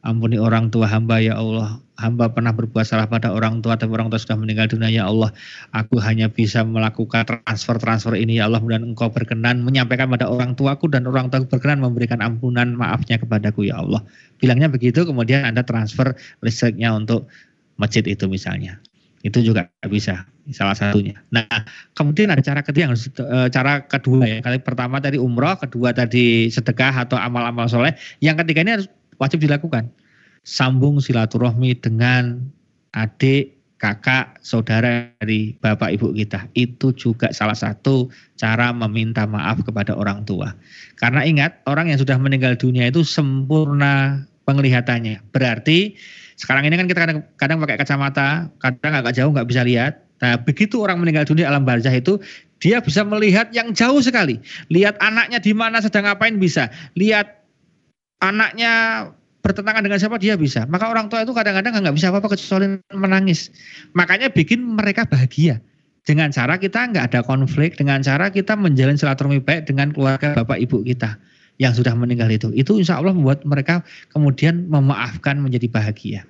[0.05, 1.81] Ampuni orang tua hamba ya Allah.
[1.97, 5.33] Hamba pernah berbuat salah pada orang tua tapi orang tua sudah meninggal dunia ya Allah.
[5.73, 8.61] Aku hanya bisa melakukan transfer-transfer ini ya Allah.
[8.61, 13.67] Dan engkau berkenan menyampaikan pada orang tuaku dan orang tua berkenan memberikan ampunan maafnya kepadaku
[13.73, 14.05] ya Allah.
[14.37, 16.13] Bilangnya begitu kemudian Anda transfer
[16.45, 17.33] listriknya untuk
[17.81, 18.79] masjid itu misalnya.
[19.25, 21.17] Itu juga bisa salah satunya.
[21.33, 21.49] Nah,
[21.97, 24.39] kemudian ada cara ketiga, eh, cara kedua ya.
[24.45, 27.97] Kali pertama tadi umroh, kedua tadi sedekah atau amal-amal soleh.
[28.21, 29.89] Yang ketiga ini harus wajib dilakukan
[30.45, 32.45] sambung silaturahmi dengan
[32.93, 36.47] adik, kakak, saudara dari bapak ibu kita.
[36.53, 40.53] Itu juga salah satu cara meminta maaf kepada orang tua.
[41.01, 45.25] Karena ingat, orang yang sudah meninggal dunia itu sempurna penglihatannya.
[45.33, 45.97] Berarti
[46.37, 50.04] sekarang ini kan kita kadang, kadang pakai kacamata, kadang agak jauh nggak bisa lihat.
[50.23, 52.23] Nah, begitu orang meninggal dunia alam barzah itu,
[52.63, 54.39] dia bisa melihat yang jauh sekali.
[54.71, 56.71] Lihat anaknya di mana sedang ngapain bisa.
[56.95, 57.45] Lihat
[58.23, 58.73] anaknya
[59.45, 60.65] bertentangan dengan siapa dia bisa.
[60.71, 63.53] Maka orang tua itu kadang-kadang nggak bisa apa-apa kecuali menangis.
[63.93, 65.61] Makanya bikin mereka bahagia.
[66.05, 70.61] Dengan cara kita nggak ada konflik, dengan cara kita menjalin silaturahmi baik dengan keluarga bapak
[70.61, 71.17] ibu kita
[71.57, 72.53] yang sudah meninggal itu.
[72.53, 73.81] Itu insya Allah membuat mereka
[74.13, 76.21] kemudian memaafkan menjadi bahagia.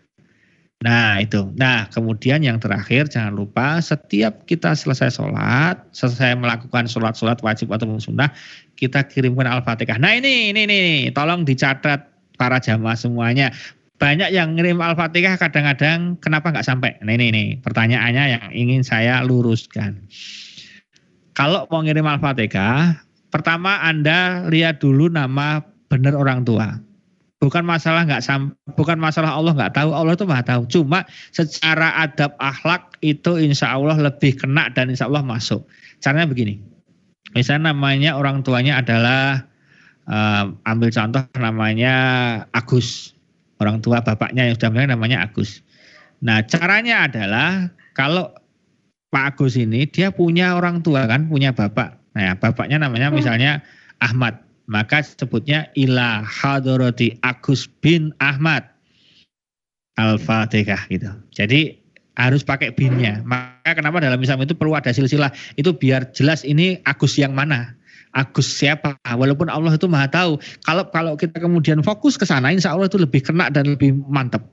[0.83, 1.55] Nah itu.
[1.55, 7.87] Nah kemudian yang terakhir jangan lupa setiap kita selesai sholat, selesai melakukan sholat-sholat wajib atau
[8.03, 8.33] sunnah,
[8.75, 9.97] kita kirimkan al-fatihah.
[10.03, 10.81] Nah ini, ini, ini,
[11.14, 13.55] tolong dicatat para jamaah semuanya.
[13.95, 16.99] Banyak yang ngirim Al-Fatihah kadang-kadang kenapa nggak sampai?
[17.07, 20.11] Nah ini nih pertanyaannya yang ingin saya luruskan.
[21.39, 22.99] Kalau mau ngirim Al-Fatihah,
[23.31, 26.75] pertama Anda lihat dulu nama benar orang tua.
[27.45, 30.62] Bukan masalah nggak sam, bukan masalah Allah nggak tahu, Allah itu nggak tahu.
[30.64, 35.61] Cuma secara adab akhlak itu insya Allah lebih kena dan insya Allah masuk.
[36.01, 36.57] Caranya begini,
[37.36, 39.45] misalnya namanya orang tuanya adalah
[40.09, 41.95] uh, ambil contoh namanya
[42.57, 43.12] Agus.
[43.61, 45.61] Orang tua bapaknya yang sudah meninggal namanya Agus.
[46.24, 48.32] Nah, caranya adalah kalau
[49.12, 52.01] Pak Agus ini dia punya orang tua kan, punya bapak.
[52.16, 53.16] Nah, bapaknya namanya hmm.
[53.20, 53.61] misalnya
[54.01, 54.43] Ahmad.
[54.64, 58.64] Maka sebutnya ila hadoroti Agus bin Ahmad.
[59.94, 61.10] Al-Fatihah gitu.
[61.30, 61.78] Jadi
[62.18, 63.22] harus pakai binnya.
[63.22, 65.30] Maka kenapa dalam Islam itu perlu ada silsilah.
[65.54, 67.74] Itu biar jelas ini Agus yang mana.
[68.14, 68.94] Agus siapa?
[69.06, 70.38] Walaupun Allah itu maha tahu.
[70.66, 74.46] Kalau kalau kita kemudian fokus ke sana, insya Allah itu lebih kena dan lebih mantap.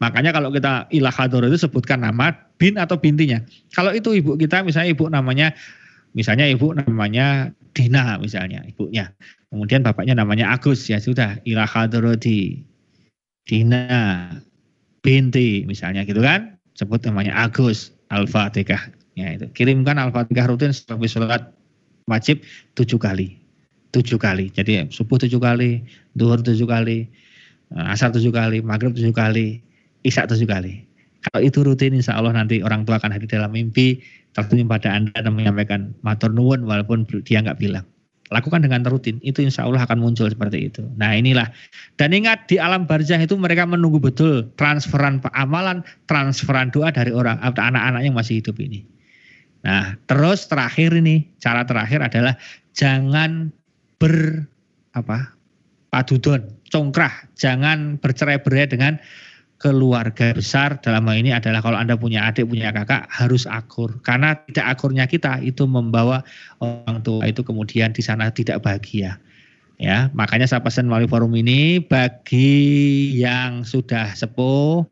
[0.00, 3.40] Makanya kalau kita ilah itu sebutkan nama bin atau bintinya.
[3.72, 5.56] Kalau itu ibu kita misalnya ibu namanya
[6.16, 9.12] misalnya ibu namanya Dina misalnya ibunya.
[9.52, 12.64] Kemudian bapaknya namanya Agus ya sudah ilah hadorodi
[13.44, 14.32] Dina
[15.04, 16.56] binti misalnya gitu kan.
[16.72, 18.90] Sebut namanya Agus Al-Fatihah.
[19.16, 19.46] Ya itu.
[19.52, 21.52] Kirimkan Al-Fatihah rutin sebagai sholat
[22.08, 22.40] wajib
[22.74, 23.36] tujuh kali.
[23.92, 24.48] Tujuh kali.
[24.52, 25.84] Jadi subuh tujuh kali,
[26.16, 27.08] duhur tujuh kali,
[27.72, 29.60] eh, asar tujuh kali, maghrib tujuh kali,
[30.04, 30.84] isya tujuh kali.
[31.26, 33.98] Kalau itu rutin insya Allah nanti orang tua akan hadir dalam mimpi
[34.36, 37.86] tertulis pada Anda dan menyampaikan matur nuwun walaupun dia nggak bilang.
[38.34, 40.82] Lakukan dengan rutin, itu insya Allah akan muncul seperti itu.
[40.98, 41.46] Nah inilah.
[41.94, 47.38] Dan ingat di alam barzah itu mereka menunggu betul transferan amalan, transferan doa dari orang
[47.38, 48.82] anak-anak yang masih hidup ini.
[49.62, 52.34] Nah, terus terakhir ini cara terakhir adalah
[52.74, 53.54] jangan
[54.02, 54.46] ber
[54.94, 55.36] apa?
[55.96, 59.00] padudon, congkrah, jangan bercerai-berai dengan
[59.56, 63.96] keluarga besar dalam hal ini adalah kalau Anda punya adik, punya kakak harus akur.
[64.04, 66.20] Karena tidak akurnya kita itu membawa
[66.60, 69.16] orang tua itu kemudian di sana tidak bahagia.
[69.76, 74.88] Ya, makanya saya pesan melalui forum ini bagi yang sudah sepuh,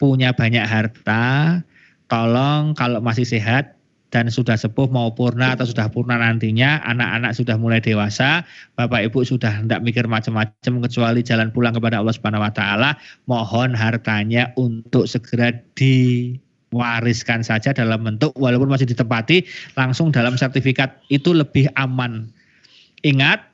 [0.00, 1.60] punya banyak harta,
[2.08, 3.76] tolong kalau masih sehat
[4.12, 8.44] dan sudah sepuh mau purna atau sudah purna nantinya, anak-anak sudah mulai dewasa,
[8.76, 13.72] Bapak Ibu sudah tidak mikir macam-macam kecuali jalan pulang kepada Allah Subhanahu wa taala, mohon
[13.72, 19.48] hartanya untuk segera diwariskan saja dalam bentuk walaupun masih ditempati
[19.80, 22.28] langsung dalam sertifikat itu lebih aman.
[23.00, 23.48] Ingat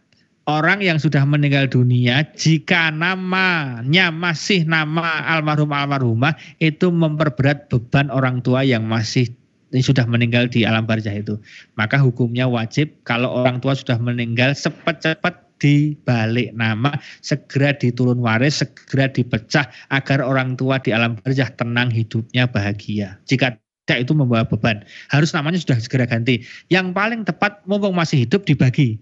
[0.50, 8.42] orang yang sudah meninggal dunia jika namanya masih nama almarhum almarhumah itu memperberat beban orang
[8.42, 9.30] tua yang masih
[9.76, 11.36] sudah meninggal di alam barzah itu.
[11.76, 19.10] Maka hukumnya wajib kalau orang tua sudah meninggal cepat-cepat dibalik nama, segera diturun waris, segera
[19.10, 23.18] dipecah agar orang tua di alam barzah tenang hidupnya bahagia.
[23.26, 23.58] Jika
[23.88, 26.44] tidak itu membawa beban, harus namanya sudah segera ganti.
[26.70, 29.00] Yang paling tepat mumpung masih hidup dibagi.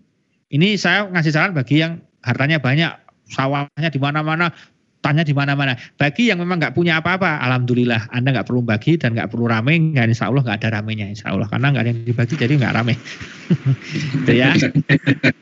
[0.48, 2.94] Ini saya ngasih saran bagi yang hartanya banyak,
[3.34, 4.54] sawahnya di mana-mana,
[5.06, 5.78] tanya di mana-mana.
[5.94, 9.94] Bagi yang memang nggak punya apa-apa, alhamdulillah Anda nggak perlu bagi dan nggak perlu rame,
[9.94, 12.74] nggak insya Allah nggak ada ramenya, insya Allah karena nggak ada yang dibagi jadi nggak
[12.74, 12.94] rame.
[14.26, 14.50] Itu ya.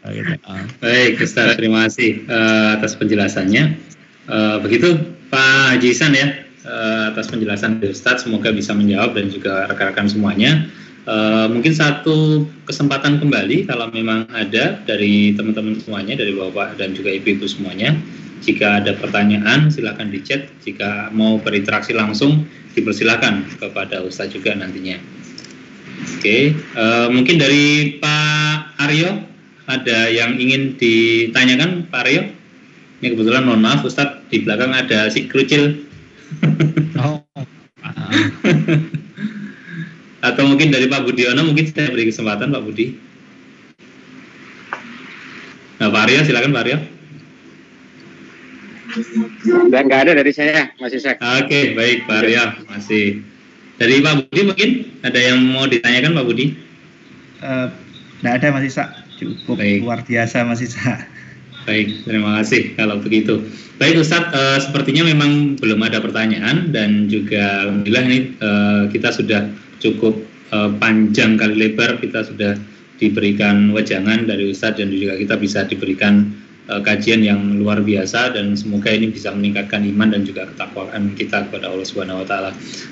[0.05, 0.35] oh, gitu.
[0.45, 0.65] oh.
[0.85, 3.81] Baik, Ustaz, terima kasih uh, atas penjelasannya.
[4.29, 5.01] Uh, begitu
[5.33, 10.13] Pak Haji Isan ya uh, atas penjelasan dari Ustaz, semoga bisa menjawab dan juga rekan-rekan
[10.13, 10.69] semuanya.
[11.05, 17.13] Uh, mungkin satu kesempatan kembali kalau memang ada dari teman-teman semuanya, dari bapak dan juga
[17.13, 17.93] ibu-ibu semuanya
[18.45, 20.53] jika ada pertanyaan silahkan di chat.
[20.63, 22.45] Jika mau berinteraksi langsung
[22.77, 25.01] dipersilakan kepada Ustadz juga nantinya.
[26.05, 26.43] Oke, okay.
[26.77, 29.25] uh, mungkin dari Pak Aryo
[29.65, 32.29] ada yang ingin ditanyakan Pak Aryo?
[33.01, 35.89] Ini kebetulan mohon maaf Ustadz di belakang ada si krucil.
[36.95, 37.19] Oh.
[40.27, 42.95] Atau mungkin dari Pak Budiono mungkin saya beri kesempatan Pak Budi.
[45.83, 46.79] Nah Pak Aryo silakan Pak Aryo.
[49.71, 51.19] Dan nggak ada dari saya, masih saya.
[51.19, 53.27] Oke, okay, baik Pak Arya, masih.
[53.75, 54.71] Dari Pak Budi mungkin
[55.03, 56.47] ada yang mau ditanyakan Pak Budi?
[57.43, 57.69] Uh,
[58.23, 59.83] ada Mas Isa, cukup baik.
[59.83, 61.03] luar biasa Mas Isa.
[61.65, 63.41] Baik, terima kasih kalau begitu.
[63.81, 69.49] Baik Ustadz, uh, sepertinya memang belum ada pertanyaan dan juga alhamdulillah ini uh, kita sudah
[69.81, 70.23] cukup
[70.53, 72.55] uh, panjang kali lebar kita sudah
[73.01, 76.31] diberikan wajangan dari Ustadz dan juga kita bisa diberikan
[76.69, 81.49] uh, kajian yang luar biasa dan semoga ini bisa meningkatkan iman dan juga ketakwaan kita
[81.49, 82.51] kepada Allah Subhanahu wa taala.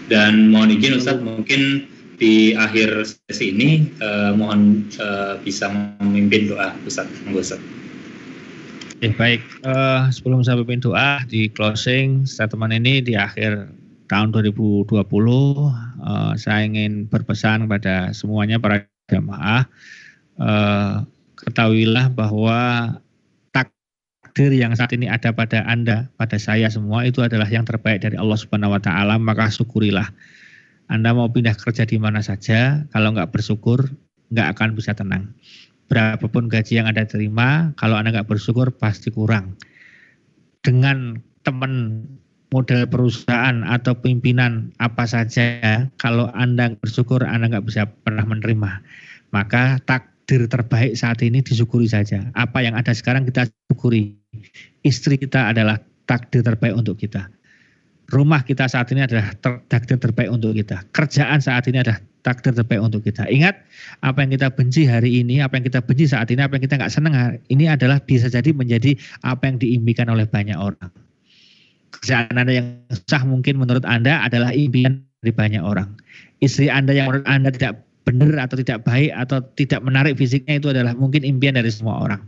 [0.09, 1.87] Dan mohon izin Ustaz mungkin
[2.21, 7.09] di akhir sesi ini uh, mohon uh, bisa memimpin doa Ustaz.
[7.33, 7.61] Ustaz.
[9.03, 13.67] Eh, baik, uh, sebelum saya memimpin doa di closing statement ini di akhir
[14.07, 19.65] tahun 2020 uh, saya ingin berpesan kepada semuanya para jamaah
[20.37, 21.03] uh,
[21.41, 22.61] ketahuilah bahwa
[24.33, 28.17] takdir yang saat ini ada pada Anda, pada saya semua itu adalah yang terbaik dari
[28.17, 30.09] Allah Subhanahu wa taala, maka syukurilah.
[30.89, 33.93] Anda mau pindah kerja di mana saja, kalau nggak bersyukur
[34.33, 35.37] nggak akan bisa tenang.
[35.93, 39.61] Berapapun gaji yang Anda terima, kalau Anda nggak bersyukur pasti kurang.
[40.65, 42.09] Dengan teman
[42.57, 48.81] model perusahaan atau pimpinan apa saja, kalau Anda bersyukur Anda nggak bisa pernah menerima.
[49.29, 52.31] Maka tak takdir terbaik saat ini disyukuri saja.
[52.39, 54.22] Apa yang ada sekarang kita syukuri.
[54.83, 55.79] Istri kita adalah
[56.09, 57.31] takdir terbaik untuk kita.
[58.13, 60.85] Rumah kita saat ini adalah ter takdir terbaik untuk kita.
[60.93, 63.25] Kerjaan saat ini adalah takdir terbaik untuk kita.
[63.25, 63.65] Ingat,
[64.05, 66.77] apa yang kita benci hari ini, apa yang kita benci saat ini, apa yang kita
[66.77, 70.93] nggak senang hari ini adalah bisa jadi menjadi apa yang diimpikan oleh banyak orang.
[71.93, 72.67] Kerjaan Anda yang
[73.09, 75.97] sah mungkin menurut Anda adalah impian dari banyak orang.
[76.45, 80.69] Istri Anda yang menurut Anda tidak benar atau tidak baik atau tidak menarik fisiknya itu
[80.75, 82.23] adalah mungkin impian dari semua orang.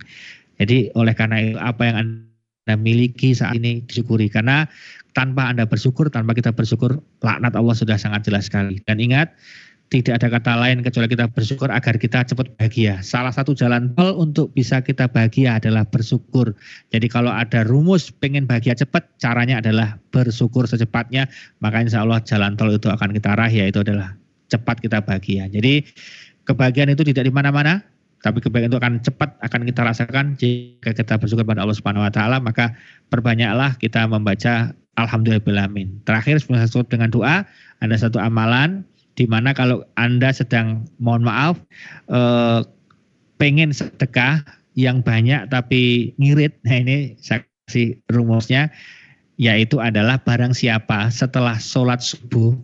[0.61, 4.69] Jadi oleh karena itu apa yang Anda miliki saat ini disyukuri karena
[5.15, 8.83] tanpa Anda bersyukur, tanpa kita bersyukur, laknat Allah sudah sangat jelas sekali.
[8.85, 9.33] Dan ingat,
[9.95, 12.99] tidak ada kata lain kecuali kita bersyukur agar kita cepat bahagia.
[13.05, 16.51] Salah satu jalan tol untuk bisa kita bahagia adalah bersyukur.
[16.91, 21.31] Jadi kalau ada rumus pengen bahagia cepat, caranya adalah bersyukur secepatnya.
[21.63, 24.19] Maka insya Allah jalan tol itu akan kita raih, yaitu adalah
[24.51, 25.47] cepat kita bahagia.
[25.47, 25.87] Jadi
[26.43, 27.87] kebahagiaan itu tidak di mana-mana,
[28.25, 32.13] tapi kebahagiaan itu akan cepat akan kita rasakan jika kita bersyukur pada Allah Subhanahu wa
[32.13, 32.73] taala, maka
[33.13, 37.37] perbanyaklah kita membaca alhamdulillahirabbil Terakhir sebelum saya dengan doa,
[37.85, 38.81] ada satu amalan
[39.21, 41.61] di mana kalau Anda sedang mohon maaf
[42.09, 42.65] eh,
[43.37, 44.41] pengen sedekah
[44.73, 46.57] yang banyak tapi ngirit.
[46.65, 48.73] Nah, ini saya kasih rumusnya
[49.37, 52.57] yaitu adalah barang siapa setelah sholat subuh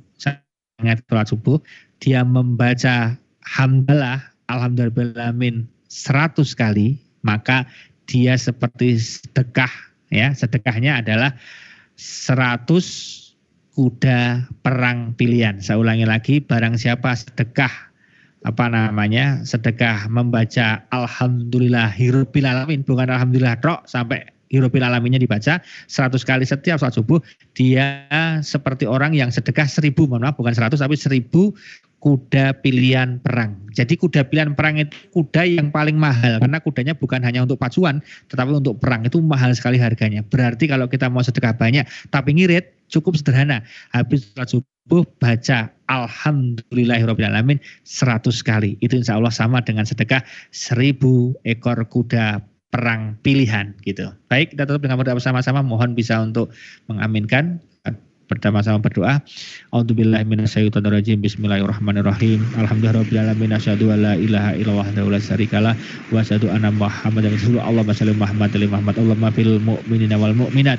[0.81, 1.59] ingat sholat subuh,
[2.01, 4.25] dia membaca hamdalah,
[4.57, 7.67] alhamdulillahirrahmanirrahim 100 kali, maka
[8.07, 9.71] dia seperti sedekah
[10.11, 11.35] ya, sedekahnya adalah
[11.99, 12.67] 100
[13.75, 15.63] kuda perang pilihan.
[15.63, 17.71] Saya ulangi lagi, barang siapa sedekah
[18.41, 26.43] apa namanya sedekah membaca alhamdulillah hirubil alamin bukan alhamdulillah sampai Hirobil alaminya dibaca 100 kali
[26.43, 27.23] setiap saat subuh
[27.55, 28.03] dia
[28.43, 31.55] seperti orang yang sedekah seribu mohon maaf bukan 100 tapi seribu
[32.01, 33.61] kuda pilihan perang.
[33.77, 38.01] Jadi kuda pilihan perang itu kuda yang paling mahal karena kudanya bukan hanya untuk pacuan
[38.33, 40.25] tetapi untuk perang itu mahal sekali harganya.
[40.27, 43.63] Berarti kalau kita mau sedekah banyak tapi ngirit cukup sederhana.
[43.95, 48.81] Habis salat subuh baca Alhamdulillahirrahmanirrahim 100 kali.
[48.83, 54.15] Itu insya Allah sama dengan sedekah seribu ekor kuda perang pilihan gitu.
[54.31, 55.61] Baik, kita tutup dengan berdoa bersama-sama.
[55.61, 56.55] Mohon bisa untuk
[56.87, 57.59] mengaminkan
[58.31, 59.19] Pertama-sama berdoa.
[59.75, 61.19] A'udzubillahi minasyaitonirrajim.
[61.19, 62.39] Bismillahirrahmanirrahim.
[62.55, 65.75] Alhamdulillahirabbil asyhadu an la ilaha illallah wa la syarikalah
[66.15, 67.67] wa asyhadu anna Muhammadan rasulullah.
[67.67, 68.95] Allahumma shalli Muhammad wa Muhammad.
[69.03, 70.79] Allahumma fil mu'minina wal mu'minat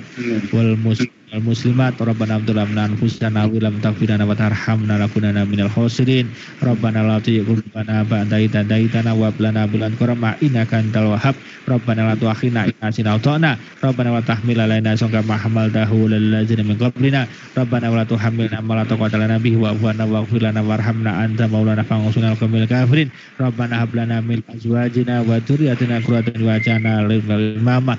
[0.55, 5.47] wal muslimin al muslimat rabbana abdullah min anfusina wa lam taghfir lana wa tarhamna lakunana
[5.47, 6.27] minal khosirin.
[6.59, 11.15] Rabbana la tuzigh qulubana ba'da idh hadaytana wa hab lana min ladunka rahmah innaka antal
[11.15, 11.35] wahhab.
[11.71, 16.67] Rabbana la tu'akhirna in nasina ata'na rabbana wa tahmil alaina sangka ma hamaltahu lil ladzina
[16.67, 17.23] min qablina.
[17.55, 21.47] Rabbana wa la tuhammilna ma la taqata lana bihi wa afwana waghfir lana warhamna anta
[21.47, 23.07] maulana fa'usunal kamil kafirin.
[23.39, 27.95] Rabbana hab lana min azwajina wa dzurriyyatina qurrata wajhana lil imamah.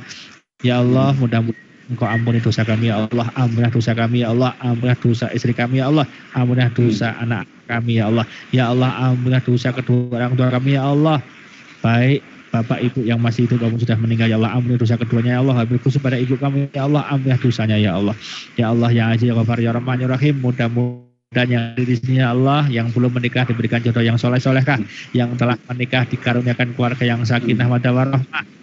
[0.61, 4.99] Ya Allah mudah-mudahan Engkau ampuni dosa kami ya Allah, ampunilah dosa kami ya Allah, ampunilah
[5.03, 6.07] dosa istri kami ya Allah,
[6.37, 8.25] ampunilah dosa anak kami ya Allah.
[8.55, 11.19] Ya Allah, ampunilah dosa kedua orang tua kami ya Allah.
[11.83, 12.23] Baik
[12.53, 14.53] Bapak Ibu yang masih hidup maupun sudah meninggal ya Allah.
[14.61, 15.65] Ampuni dosa keduanya ya Allah.
[15.65, 17.09] Habis khusus pada ibu kami ya Allah.
[17.09, 18.15] Ampunilah dosanya ya Allah.
[18.61, 20.37] Ya Allah ya Aziz ya Ghafar ya Rahman ya Rahim.
[20.45, 24.77] Mudah-mudahan yang di ya Allah yang belum menikah diberikan jodoh yang soleh solehkah
[25.17, 28.62] yang telah menikah dikaruniakan keluarga yang sakinah mawaddah warahmah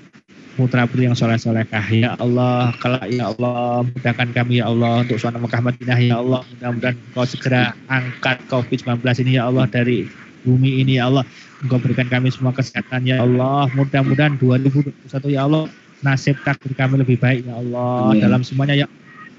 [0.59, 5.15] putra putri yang soleh solehkah ya Allah kalau ya Allah mudahkan kami ya Allah untuk
[5.15, 10.11] suara Mekah Madinah ya Allah mudah-mudahan kau segera angkat COVID-19 ini ya Allah dari
[10.43, 11.23] bumi ini ya Allah.
[11.59, 13.67] Engkau berikan kami semua kesehatan ya Allah.
[13.75, 15.67] Mudah-mudahan 2021 ya Allah
[15.99, 18.23] nasib takdir kami lebih baik ya Allah Amin.
[18.23, 18.87] dalam semuanya ya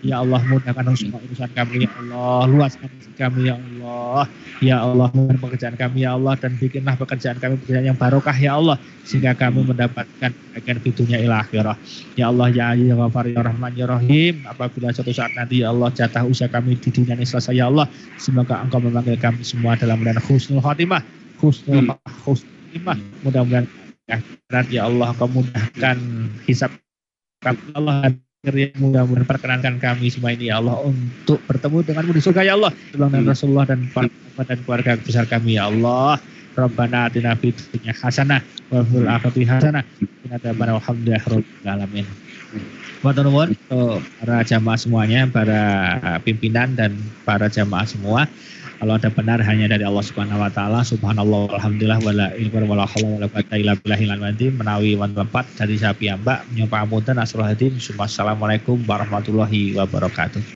[0.01, 2.49] Ya Allah mudahkan semua urusan kami ya Allah.
[2.49, 2.89] Luaskan
[3.21, 4.25] kami ya Allah.
[4.65, 6.35] Ya Allah mudahkan pekerjaan kami ya Allah.
[6.41, 8.81] Dan bikinlah pekerjaan kami pekerjaan yang barokah ya Allah.
[9.05, 11.77] Sehingga kami mendapatkan bagian fitunya ilah akhirah.
[12.17, 14.41] Ya Allah ya Ali ya Ghafar ya Rahman ya Rahim.
[14.49, 17.85] Apabila suatu saat nanti ya Allah jatah usaha kami di dunia ini selesai ya Allah.
[18.17, 21.05] Semoga engkau memanggil kami semua dalam bulan husnul khatimah.
[21.45, 21.93] Husnul
[22.25, 22.97] khatimah.
[23.21, 23.69] Mudah-mudahan
[24.73, 25.97] ya Allah engkau mudahkan
[26.49, 26.73] hisap
[27.45, 27.97] kami ya Allah
[28.41, 32.73] yang mudah-mudahan perkenankan kami semua ini ya Allah untuk bertemu denganmu di surga ya Allah
[32.97, 34.09] dan Rasulullah dan para
[34.49, 36.17] dan keluarga besar kami ya Allah
[36.57, 38.41] Rabbana atina fid dunya hasanah
[38.73, 42.09] wa fil akhirati hasanah wa qina rabbil alamin.
[43.05, 43.53] Matur nuwun
[44.25, 45.61] para jamaah semuanya, para
[46.25, 46.97] pimpinan dan
[47.29, 48.25] para jamaah semua.
[48.81, 50.81] Kalau ada benar hanya dari Allah Subhanahu wa taala.
[50.81, 55.77] Subhanallah alhamdulillah wala ilmu wala haula wala quwata illa billahil azim menawi wan lepat dari
[55.77, 57.77] sapi mbak nyapa amunten asrul hadim.
[57.77, 60.41] Assalamualaikum warahmatullahi wabarakatuh.